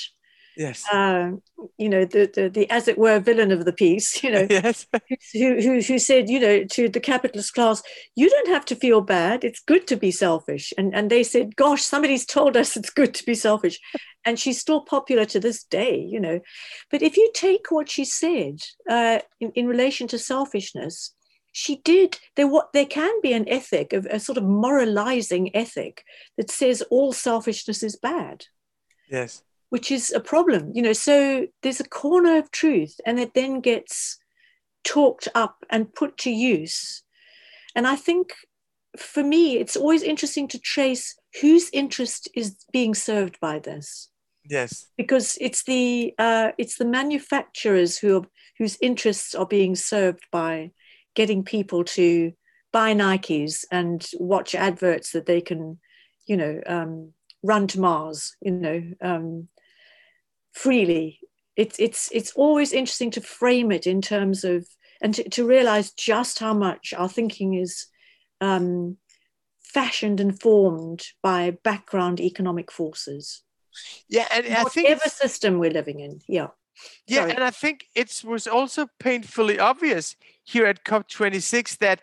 [0.55, 0.87] Yes.
[0.91, 1.31] Uh,
[1.77, 4.85] you know, the, the, the, as it were, villain of the piece, you know, yes.
[5.33, 7.81] who, who, who said, you know, to the capitalist class,
[8.15, 9.43] you don't have to feel bad.
[9.43, 10.73] It's good to be selfish.
[10.77, 13.79] And, and they said, gosh, somebody's told us it's good to be selfish.
[14.25, 16.39] And she's still popular to this day, you know.
[16.91, 21.13] But if you take what she said uh, in, in relation to selfishness,
[21.53, 26.03] she did there what there can be an ethic of a sort of moralizing ethic
[26.35, 28.45] that says all selfishness is bad
[29.07, 30.93] yes which is a problem you know.
[30.93, 34.19] So there's a corner of truth and it then gets
[34.83, 37.01] talked up and put to use.
[37.75, 38.33] And i think
[38.95, 44.11] for me it's always interesting to trace whose interest is being served by this.
[44.47, 44.85] Yes.
[44.95, 48.25] Because it's the uh, it's the manufacturers who are,
[48.59, 50.69] whose interests are being served by
[51.15, 52.33] getting people to
[52.71, 55.79] buy Nikes and watch adverts that they can,
[56.27, 59.47] you know, um, run to Mars, you know, um,
[60.53, 61.19] freely.
[61.55, 64.67] It's it's it's always interesting to frame it in terms of
[65.01, 67.87] and to, to realize just how much our thinking is
[68.41, 68.97] um,
[69.61, 73.43] fashioned and formed by background economic forces.
[74.07, 76.21] Yeah, and Whatever I think system we're living in.
[76.27, 76.47] Yeah.
[77.07, 77.31] Yeah, Sorry.
[77.33, 82.01] and I think it was also painfully obvious here at COP26 that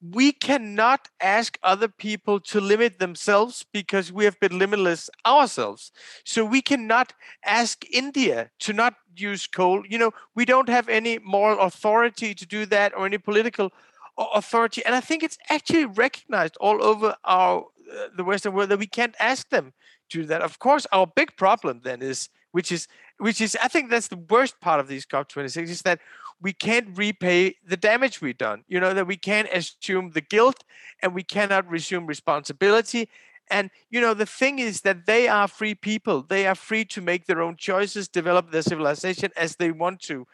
[0.00, 5.90] we cannot ask other people to limit themselves because we have been limitless ourselves.
[6.24, 9.84] So we cannot ask India to not use coal.
[9.88, 13.72] You know, we don't have any moral authority to do that or any political
[14.18, 14.84] authority.
[14.84, 18.86] And I think it's actually recognized all over our uh, the Western world that we
[18.86, 19.72] can't ask them
[20.10, 20.42] to do that.
[20.42, 24.16] Of course, our big problem then is, which is which is I think that's the
[24.28, 26.00] worst part of these COP26 is that
[26.40, 28.64] we can't repay the damage we've done.
[28.68, 30.64] You know that we can't assume the guilt
[31.02, 33.08] and we cannot resume responsibility.
[33.50, 36.22] And you know the thing is that they are free people.
[36.22, 40.26] They are free to make their own choices, develop their civilization as they want to.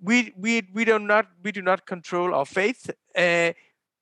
[0.00, 2.90] We we we do not we do not control our faith.
[3.16, 3.52] Uh,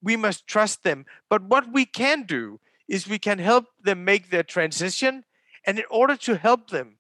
[0.03, 1.07] we must trust them.
[1.29, 5.25] But what we can do is we can help them make their transition.
[5.67, 6.98] And in order to help them,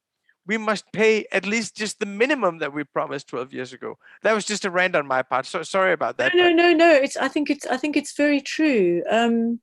[0.48, 3.98] we must pay at least just the minimum that we promised 12 years ago.
[4.22, 5.46] That was just a rant on my part.
[5.46, 6.34] So sorry about that.
[6.34, 6.90] No, no, no, no.
[6.90, 9.04] It's I think it's I think it's very true.
[9.10, 9.60] Um,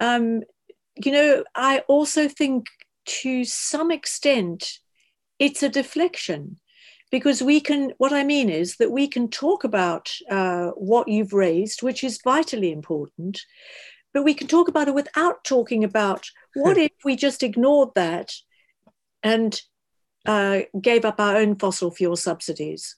[0.00, 0.42] um,
[0.96, 2.66] you know, I also think
[3.06, 4.78] to some extent
[5.40, 6.60] it's a deflection
[7.10, 11.32] because we can what i mean is that we can talk about uh, what you've
[11.32, 13.40] raised which is vitally important
[14.12, 18.32] but we can talk about it without talking about what if we just ignored that
[19.22, 19.62] and
[20.26, 22.96] uh, gave up our own fossil fuel subsidies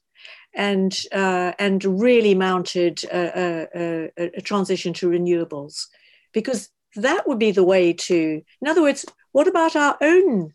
[0.54, 5.86] and uh, and really mounted a, a, a, transition to renewables.
[6.32, 10.52] Because that would be the way to in other words what about our own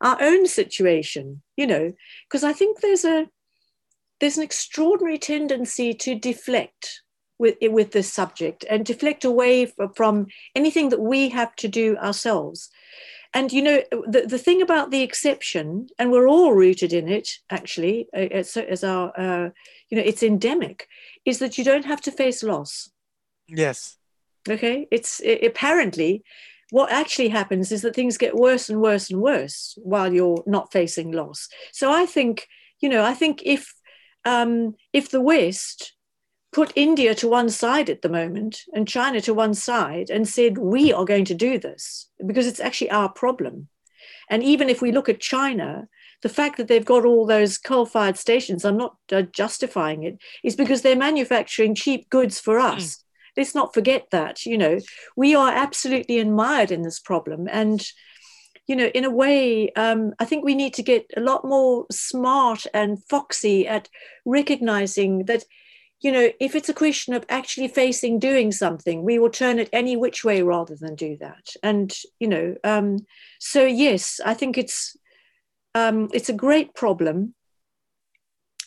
[0.00, 1.92] our own situation you know?
[2.28, 3.26] Because i think there's a
[4.20, 7.02] there's an extraordinary tendency to deflect
[7.38, 12.70] with with this subject and deflect away from anything that we have to do ourselves
[13.34, 17.28] and you know the, the thing about the exception and we're all rooted in it
[17.50, 19.50] actually as, as our uh,
[19.90, 20.88] you know it's endemic
[21.24, 22.90] is that you don't have to face loss.
[23.48, 23.96] Yes.
[24.48, 24.86] Okay?
[24.90, 26.24] It's it, apparently
[26.70, 30.72] what actually happens is that things get worse and worse and worse while you're not
[30.72, 31.48] facing loss.
[31.72, 32.46] So i think
[32.80, 33.72] you know i think if
[34.24, 35.94] um, if the west
[36.52, 40.58] put India to one side at the moment and China to one side and said,
[40.58, 43.68] we are going to do this because it's actually our problem.
[44.30, 45.88] And even if we look at China,
[46.22, 50.18] the fact that they've got all those coal fired stations, I'm not uh, justifying it,
[50.42, 52.66] is because they're manufacturing cheap goods for hmm.
[52.66, 52.96] us.
[52.96, 53.02] Mm.
[53.36, 54.44] Let's not forget that.
[54.44, 54.78] You know,
[55.16, 57.46] we are absolutely admired in this problem.
[57.50, 57.86] And,
[58.66, 61.86] you know, in a way, um, I think we need to get a lot more
[61.92, 63.88] smart and foxy at
[64.24, 65.44] recognizing that
[66.00, 69.68] you know, if it's a question of actually facing doing something, we will turn it
[69.72, 71.54] any which way rather than do that.
[71.62, 72.98] And you know, um,
[73.40, 74.96] so yes, I think it's
[75.74, 77.34] um, it's a great problem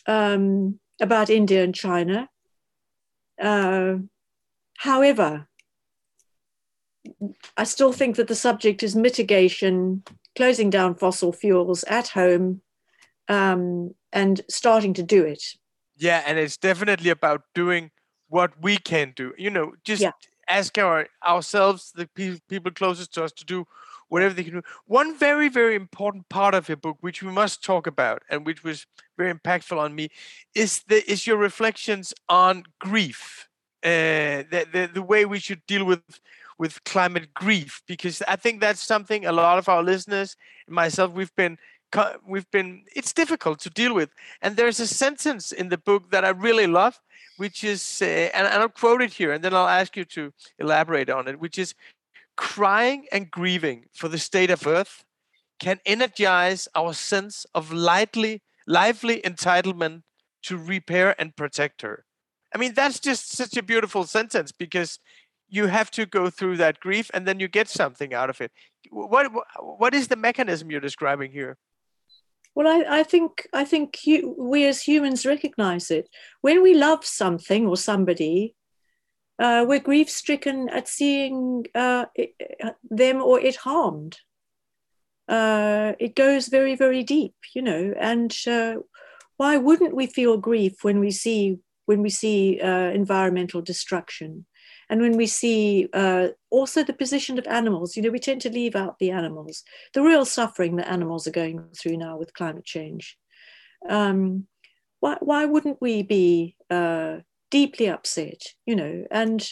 [0.06, 2.28] um, about India and China.
[3.40, 3.96] Uh,
[4.76, 5.48] however,
[7.56, 10.02] I still think that the subject is mitigation,
[10.36, 12.60] closing down fossil fuels at home,
[13.28, 15.42] um, and starting to do it
[15.96, 17.90] yeah, and it's definitely about doing
[18.28, 19.34] what we can do.
[19.36, 20.12] You know, just yeah.
[20.48, 23.66] ask our ourselves, the pe- people closest to us, to do
[24.08, 24.62] whatever they can do.
[24.86, 28.62] One very, very important part of your book, which we must talk about, and which
[28.62, 28.86] was
[29.16, 30.08] very impactful on me,
[30.54, 33.48] is the is your reflections on grief.
[33.84, 36.02] Uh, the, the the way we should deal with
[36.58, 40.36] with climate grief, because I think that's something a lot of our listeners,
[40.68, 41.58] myself, we've been
[42.26, 44.10] we've been it's difficult to deal with.
[44.40, 47.00] And there's a sentence in the book that i really love
[47.36, 50.32] which is uh, and, and i'll quote it here and then i'll ask you to
[50.58, 51.74] elaborate on it which is
[52.36, 55.04] crying and grieving for the state of earth
[55.58, 60.02] can energize our sense of lightly lively entitlement
[60.42, 62.04] to repair and protect her.
[62.54, 64.98] I mean that's just such a beautiful sentence because
[65.48, 68.50] you have to go through that grief and then you get something out of it.
[68.90, 69.30] What
[69.60, 71.56] what is the mechanism you're describing here
[72.54, 76.08] well, I, I think I think you, we as humans recognize it
[76.40, 78.54] when we love something or somebody.
[79.38, 84.18] Uh, we're grief stricken at seeing uh, it, uh, them or it harmed.
[85.28, 87.94] Uh, it goes very, very deep, you know.
[87.98, 88.76] And uh,
[89.38, 94.46] why wouldn't we feel grief when we see when we see uh, environmental destruction?
[94.92, 98.50] And when we see uh, also the position of animals, you know, we tend to
[98.50, 99.62] leave out the animals,
[99.94, 103.16] the real suffering that animals are going through now with climate change.
[103.88, 104.46] Um,
[105.00, 107.20] why, why wouldn't we be uh,
[107.50, 109.06] deeply upset, you know?
[109.10, 109.42] And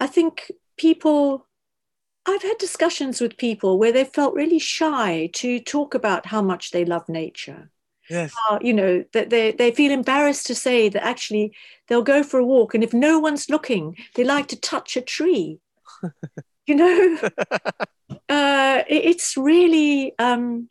[0.00, 1.46] I think people,
[2.24, 6.70] I've had discussions with people where they felt really shy to talk about how much
[6.70, 7.70] they love nature
[8.10, 8.34] yes.
[8.50, 11.54] Uh, you know, that they, they feel embarrassed to say that actually
[11.88, 15.00] they'll go for a walk and if no one's looking, they like to touch a
[15.00, 15.60] tree.
[16.66, 17.18] you know,
[18.28, 20.68] uh, it, it's really, um,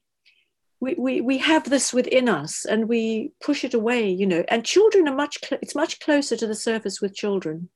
[0.81, 4.63] we, we, we have this within us and we push it away, you know, and
[4.63, 7.69] children are much, cl- it's much closer to the surface with children.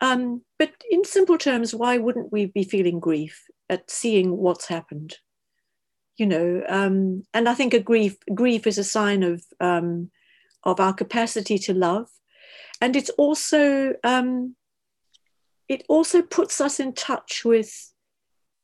[0.00, 5.18] Um, but in simple terms, why wouldn't we be feeling grief at seeing what's happened?
[6.20, 10.10] You know um, and i think a grief grief is a sign of um,
[10.64, 12.08] of our capacity to love.
[12.80, 14.56] And it's also um,
[15.68, 17.92] it also puts us in touch with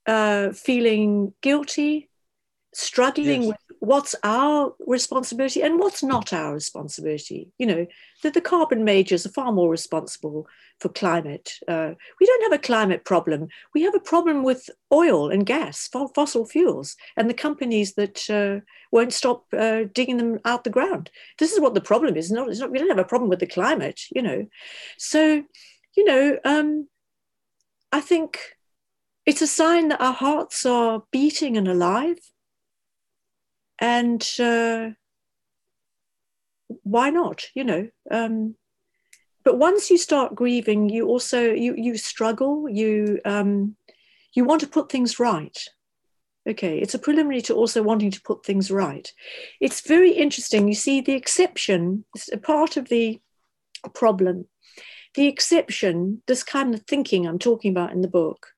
[0.07, 2.11] uh, feeling guilty
[2.77, 3.49] struggling yes.
[3.49, 7.51] with what's our responsibility and what's not our responsibility.
[7.59, 7.87] You know,
[8.23, 10.47] that the carbon majors are far more responsible
[10.81, 11.53] for climate.
[11.67, 13.49] Uh, we don't have a climate problem.
[13.75, 18.65] We have a problem with oil and gas, fossil fuels, and the companies that uh,
[18.93, 21.11] won't stop uh, digging them out the ground.
[21.39, 22.31] This is what the problem is.
[22.31, 24.47] Not, it's not, we don't have a problem with the climate, you know.
[24.99, 25.43] So,
[25.97, 26.89] you know, um,
[27.91, 28.39] I think
[29.25, 32.19] it's a sign that our hearts are beating and alive
[33.79, 34.91] and uh,
[36.83, 38.55] why not you know um,
[39.45, 43.77] but once you start grieving you also you you struggle you um,
[44.35, 45.59] you want to put things right.
[46.49, 49.13] Okay it's a preliminary to also wanting to put things right.
[49.61, 50.69] It's very interesting.
[50.69, 53.21] You see the exception is a part of the
[53.95, 54.47] problem.
[55.15, 58.49] The exception this kind of thinking i'm talking about in the book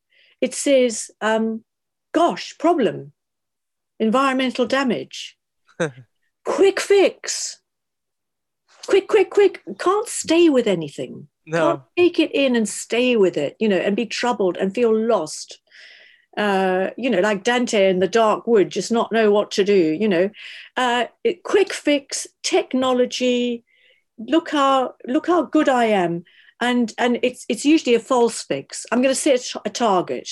[0.41, 1.62] it says um,
[2.12, 3.12] gosh problem
[3.99, 5.36] environmental damage.
[6.44, 7.61] quick fix.
[8.86, 9.62] Quick, quick, quick.
[9.78, 11.28] Can't stay with anything.
[11.46, 11.59] No.
[11.59, 14.94] Can't take it in and stay with it, you know, and be troubled and feel
[14.96, 15.61] lost.
[16.36, 19.74] Uh, you know, like Dante in the dark wood, just not know what to do,
[19.74, 20.30] you know.
[20.76, 23.64] Uh, it, quick fix, technology,
[24.18, 26.24] look how look how good I am.
[26.61, 28.86] And and it's it's usually a false fix.
[28.92, 30.28] I'm going to set a target.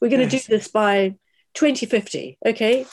[0.00, 0.46] We're going to yes.
[0.46, 1.16] do this by
[1.54, 2.86] 2050 okay?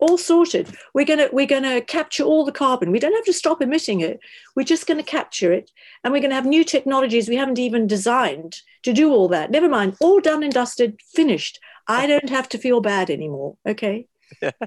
[0.00, 0.68] All sorted.
[0.94, 2.92] We're going to we're going to capture all the carbon.
[2.92, 4.20] We don't have to stop emitting it.
[4.54, 5.70] We're just going to capture it
[6.02, 9.50] and we're going to have new technologies we haven't even designed to do all that.
[9.50, 9.96] Never mind.
[10.00, 11.58] All done and dusted finished.
[11.88, 14.06] I don't have to feel bad anymore okay?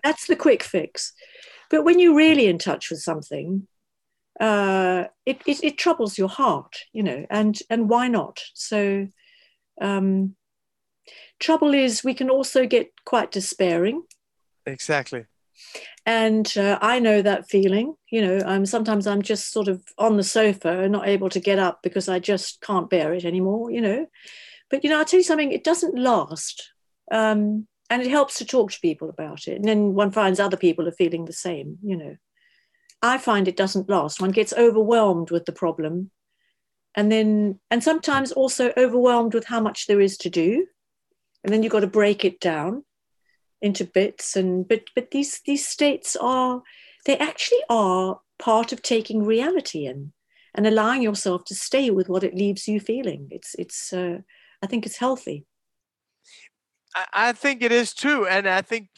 [0.04, 1.14] That's the quick fix.
[1.70, 3.68] But when you're really in touch with something
[4.39, 8.42] uh, it, it, it troubles your heart you know and and why not?
[8.54, 9.08] So
[9.80, 10.36] um,
[11.39, 14.03] trouble is we can also get quite despairing.
[14.66, 15.26] Exactly.
[16.05, 20.18] And uh, i know that feeling you know i'm sometimes i'm just sort of on
[20.18, 23.70] the sofa and not able to get up because i just can't bear it anymore
[23.70, 24.07] you know.
[24.70, 26.72] But you know i'll tell you something it doesn't last
[27.12, 29.57] um, and it helps to talk to people about it.
[29.57, 32.16] And then one finds other people are feeling the same you know.
[33.03, 34.22] I find it doesn't last.
[34.22, 36.12] One gets overwhelmed with the problem
[36.95, 40.66] and then and sometimes also overwhelmed with how much there is to do
[41.44, 42.84] and then you've got to break it down
[43.62, 46.64] into bits and but but these these states are
[47.06, 50.14] they actually are part of taking reality in
[50.54, 53.28] and allowing yourself to stay with what it leaves you feeling.
[53.32, 54.20] It's it's uh,
[54.62, 55.46] i think it's healthy.
[56.96, 58.28] I, I think it is too.
[58.28, 58.89] And i think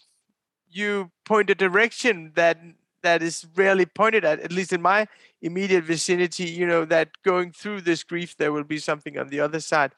[0.69, 2.57] you point a direction that
[3.03, 5.07] that is rarely pointed at, at least in my
[5.41, 9.39] immediate vicinity, you know, that going through this grief, there will be something on the
[9.39, 9.91] other side.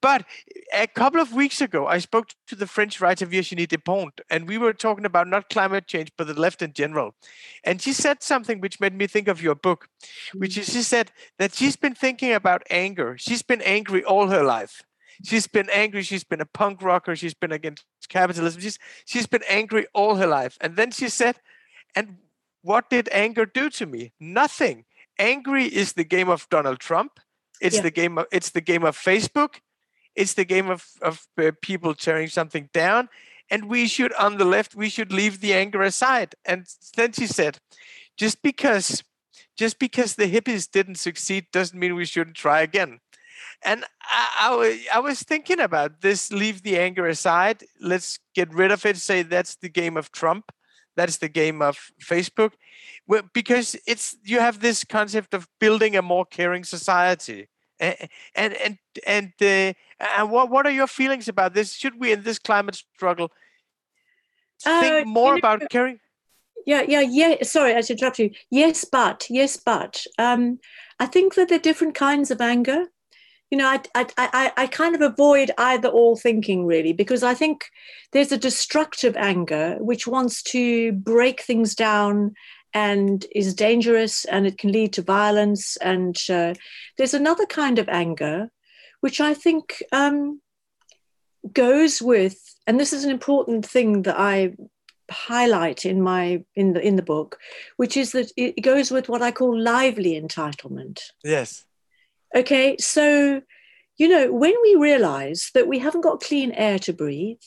[0.00, 0.24] But
[0.72, 4.58] a couple of weeks ago, I spoke to the French writer Virginie Despentes, and we
[4.58, 7.14] were talking about not climate change, but the left in general.
[7.64, 9.88] And she said something which made me think of your book,
[10.32, 13.16] which is she said that she's been thinking about anger.
[13.18, 14.82] She's been angry all her life.
[15.24, 16.02] She's been angry.
[16.02, 17.16] She's been a punk rocker.
[17.16, 18.60] She's been against capitalism.
[18.60, 20.58] She's she's been angry all her life.
[20.60, 21.36] And then she said,
[21.94, 22.18] and
[22.66, 24.12] what did anger do to me?
[24.18, 24.84] Nothing.
[25.18, 27.12] Angry is the game of Donald Trump.
[27.60, 27.82] It's yeah.
[27.82, 29.60] the game of it's the game of Facebook.
[30.16, 33.08] It's the game of of uh, people tearing something down.
[33.48, 36.34] And we should, on the left, we should leave the anger aside.
[36.44, 37.58] And then she said,
[38.16, 39.04] just because
[39.56, 42.98] just because the hippies didn't succeed doesn't mean we shouldn't try again.
[43.64, 44.26] And I,
[44.92, 47.64] I, I was thinking about this leave the anger aside.
[47.80, 48.96] Let's get rid of it.
[48.96, 50.50] Say that's the game of Trump.
[50.96, 52.52] That's the game of Facebook.
[53.06, 57.48] Well, because it's you have this concept of building a more caring society.
[57.78, 61.74] And and and uh, and what what are your feelings about this?
[61.74, 63.30] Should we in this climate struggle
[64.64, 66.00] think uh, more you know, about caring?
[66.64, 67.42] Yeah, yeah, yeah.
[67.42, 68.30] Sorry, I interrupt you.
[68.50, 70.58] Yes, but yes, but um,
[70.98, 72.86] I think that there are different kinds of anger
[73.50, 77.34] you know, I, I, I, I kind of avoid either all thinking really because I
[77.34, 77.66] think
[78.12, 82.34] there's a destructive anger which wants to break things down
[82.74, 85.76] and is dangerous and it can lead to violence.
[85.76, 86.54] And uh,
[86.98, 88.50] there's another kind of anger
[89.00, 90.40] which I think um,
[91.52, 94.54] goes with, and this is an important thing that I
[95.08, 97.38] highlight in my in the in the book,
[97.76, 101.02] which is that it goes with what I call lively entitlement.
[101.22, 101.64] Yes
[102.36, 103.40] Okay, so,
[103.96, 107.40] you know, when we realize that we haven't got clean air to breathe,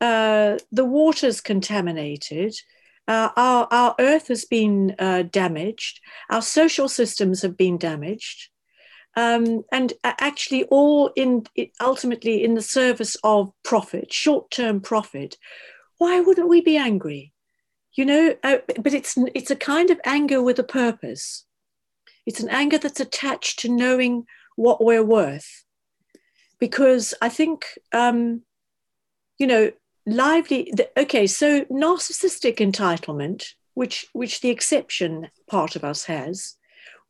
[0.00, 2.54] uh, the water's contaminated,
[3.08, 5.98] uh, our, our earth has been uh, damaged,
[6.30, 8.50] our social systems have been damaged,
[9.16, 11.44] um, and actually all in
[11.80, 15.36] ultimately in the service of profit, short-term profit.
[15.98, 17.32] Why wouldn't we be angry?
[17.96, 21.46] You know, uh, but it's it's a kind of anger with a purpose.
[22.26, 25.64] It's an anger that's attached to knowing what we're worth.
[26.58, 28.42] Because I think, um,
[29.38, 29.72] you know,
[30.06, 36.56] lively, the, okay, so narcissistic entitlement, which, which the exception part of us has,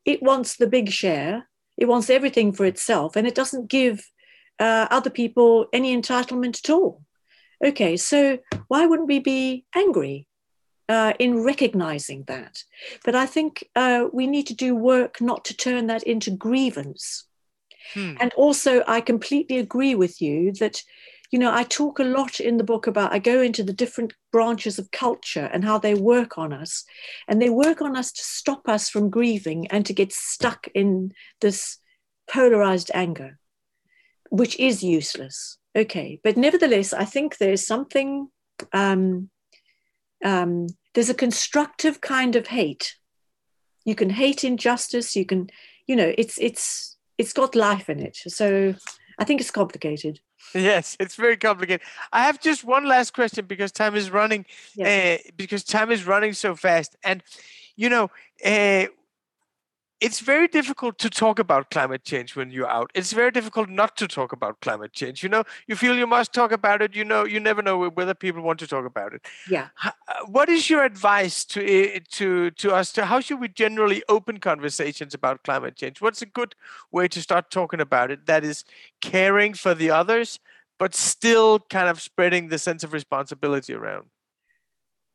[0.05, 4.11] it wants the big share, it wants everything for itself, and it doesn't give
[4.59, 7.03] uh, other people any entitlement at all.
[7.65, 8.39] Okay, so
[8.69, 10.27] why wouldn't we be angry
[10.89, 12.63] uh, in recognizing that.
[13.05, 17.25] But I think uh, we need to do work not to turn that into grievance.
[17.95, 18.15] Hmm.
[18.21, 20.83] And also, I completely agree with you that,
[21.31, 24.13] you know, I talk a lot in the book about, I go into the different
[24.33, 26.85] branches of culture and how they work on us.
[27.29, 31.13] And they work on us to stop us from grieving and to get stuck in
[31.41, 31.79] this
[32.31, 33.39] polarized anger,
[34.31, 35.59] which is useless.
[35.77, 36.21] Okay.
[36.23, 38.29] But nevertheless, I think there's something.
[38.73, 39.31] Um,
[40.25, 42.97] um, there's a constructive kind of hate.
[43.85, 45.15] You can hate injustice.
[45.15, 45.51] You can,
[45.87, 48.17] you know, it's it's it's got life in it.
[48.17, 48.75] So
[49.19, 50.21] I think it's complicated.
[50.55, 51.87] Yes, it's very complicated.
[52.13, 54.47] I have just one last question because time is running.
[54.75, 54.87] Yes.
[54.89, 57.23] Uh, because time is running so fast, and
[57.77, 58.11] you know,
[58.45, 58.87] uh,
[60.01, 62.91] it's very difficult to talk about climate change when you're out.
[62.95, 65.23] It's very difficult not to talk about climate change.
[65.23, 66.95] You know, you feel you must talk about it.
[66.95, 69.27] You know, you never know whether people want to talk about it.
[69.49, 69.69] Yeah.
[69.85, 69.91] Uh,
[70.27, 72.93] what is your advice to eh, to to us?
[72.93, 76.01] To how should we generally open conversations about climate change?
[76.01, 76.55] What's a good
[76.91, 78.27] way to start talking about it?
[78.27, 78.65] That is
[79.01, 80.41] caring for the others,
[80.79, 84.07] but still kind of spreading the sense of responsibility around.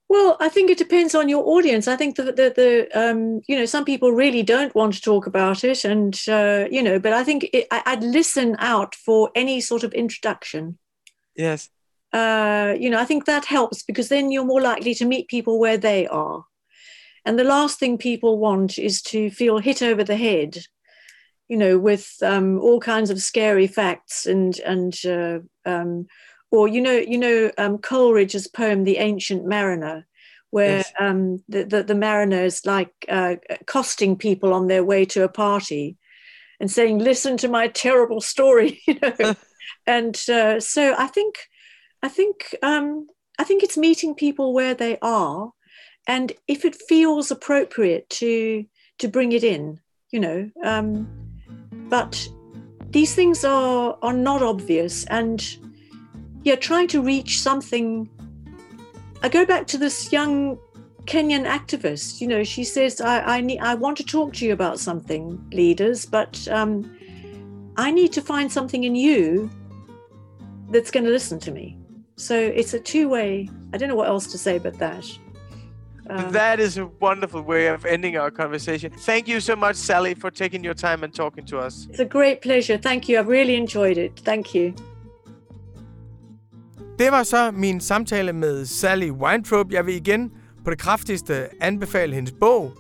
[0.09, 1.87] Well, I think it depends on your audience.
[1.87, 5.27] I think that the, the um, you know some people really don't want to talk
[5.27, 9.29] about it, and uh, you know, but I think it, I, would listen out for
[9.35, 10.79] any sort of introduction.
[11.35, 11.69] Yes.
[12.11, 15.59] Uh, you know, I think that helps because then you're more likely to meet people
[15.59, 16.43] where they are,
[17.23, 20.57] and the last thing people want is to feel hit over the head,
[21.47, 25.39] you know, with um, all kinds of scary facts and and uh,
[25.69, 26.07] um,
[26.51, 30.05] or you know you know um, Coleridge's poem The Ancient Mariner
[30.51, 30.91] where yes.
[30.99, 35.29] um, the, the, the mariner is like uh, accosting people on their way to a
[35.29, 35.97] party
[36.59, 39.35] and saying listen to my terrible story you know
[39.87, 41.35] and uh, so I think
[42.01, 45.51] I think um, I think it's meeting people where they are
[46.07, 48.65] and if it feels appropriate to
[48.99, 49.79] to bring it in
[50.11, 51.07] you know um,
[51.89, 52.27] but
[52.89, 55.57] these things are are not obvious and
[56.43, 58.09] yeah, trying to reach something.
[59.21, 60.57] I go back to this young
[61.05, 62.21] Kenyan activist.
[62.21, 65.43] You know, she says, I, I, need, I want to talk to you about something,
[65.51, 66.95] leaders, but um,
[67.77, 69.49] I need to find something in you
[70.69, 71.77] that's going to listen to me.
[72.15, 75.05] So it's a two way, I don't know what else to say but that.
[76.09, 78.91] Um, that is a wonderful way of ending our conversation.
[78.91, 81.87] Thank you so much, Sally, for taking your time and talking to us.
[81.89, 82.77] It's a great pleasure.
[82.77, 83.19] Thank you.
[83.19, 84.19] I've really enjoyed it.
[84.19, 84.73] Thank you.
[86.99, 89.71] Det var så min samtale med Sally Weintraub.
[89.71, 90.31] Jeg vil igen
[90.63, 92.73] på det kraftigste anbefale hendes bog.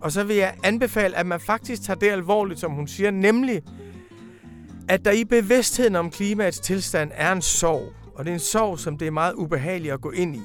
[0.00, 3.62] Og så vil jeg anbefale, at man faktisk tager det alvorligt, som hun siger, nemlig,
[4.88, 7.92] at der i bevidstheden om klimaets tilstand er en sorg.
[8.14, 10.42] Og det er en sorg, som det er meget ubehageligt at gå ind i.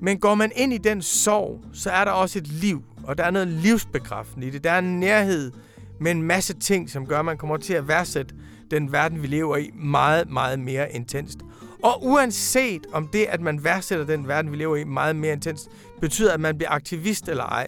[0.00, 3.24] Men går man ind i den sorg, så er der også et liv, og der
[3.24, 4.64] er noget livsbekræftende i det.
[4.64, 5.52] Der er en nærhed
[6.00, 8.34] med en masse ting, som gør, at man kommer til at værdsætte
[8.70, 11.38] den verden, vi lever i, meget, meget mere intenst.
[11.82, 15.68] Og uanset om det, at man værdsætter den verden, vi lever i, meget mere intens,
[16.00, 17.66] betyder, at man bliver aktivist eller ej,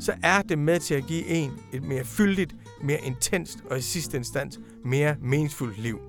[0.00, 3.80] så er det med til at give en et mere fyldigt, mere intenst og i
[3.80, 6.00] sidste instans mere meningsfuldt liv.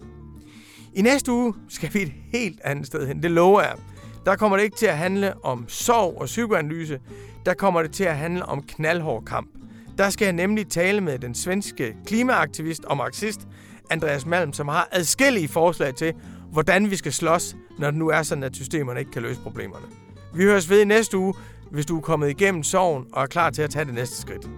[0.93, 3.75] I næste uge skal vi et helt andet sted hen, det lover jeg.
[4.25, 6.99] Der kommer det ikke til at handle om sorg og psykoanalyse,
[7.45, 9.49] der kommer det til at handle om knaldhård kamp.
[9.97, 13.47] Der skal jeg nemlig tale med den svenske klimaaktivist og marxist
[13.89, 16.13] Andreas Malm, som har adskillige forslag til,
[16.57, 19.85] hvordan vi skal slås, når det nu er sådan, at systemerne ikke kan løse problemerne.
[20.35, 21.33] Vi høres ved i næste uge,
[21.71, 24.49] hvis du er kommet igennem sorgen og er klar til at tage det næste skridt.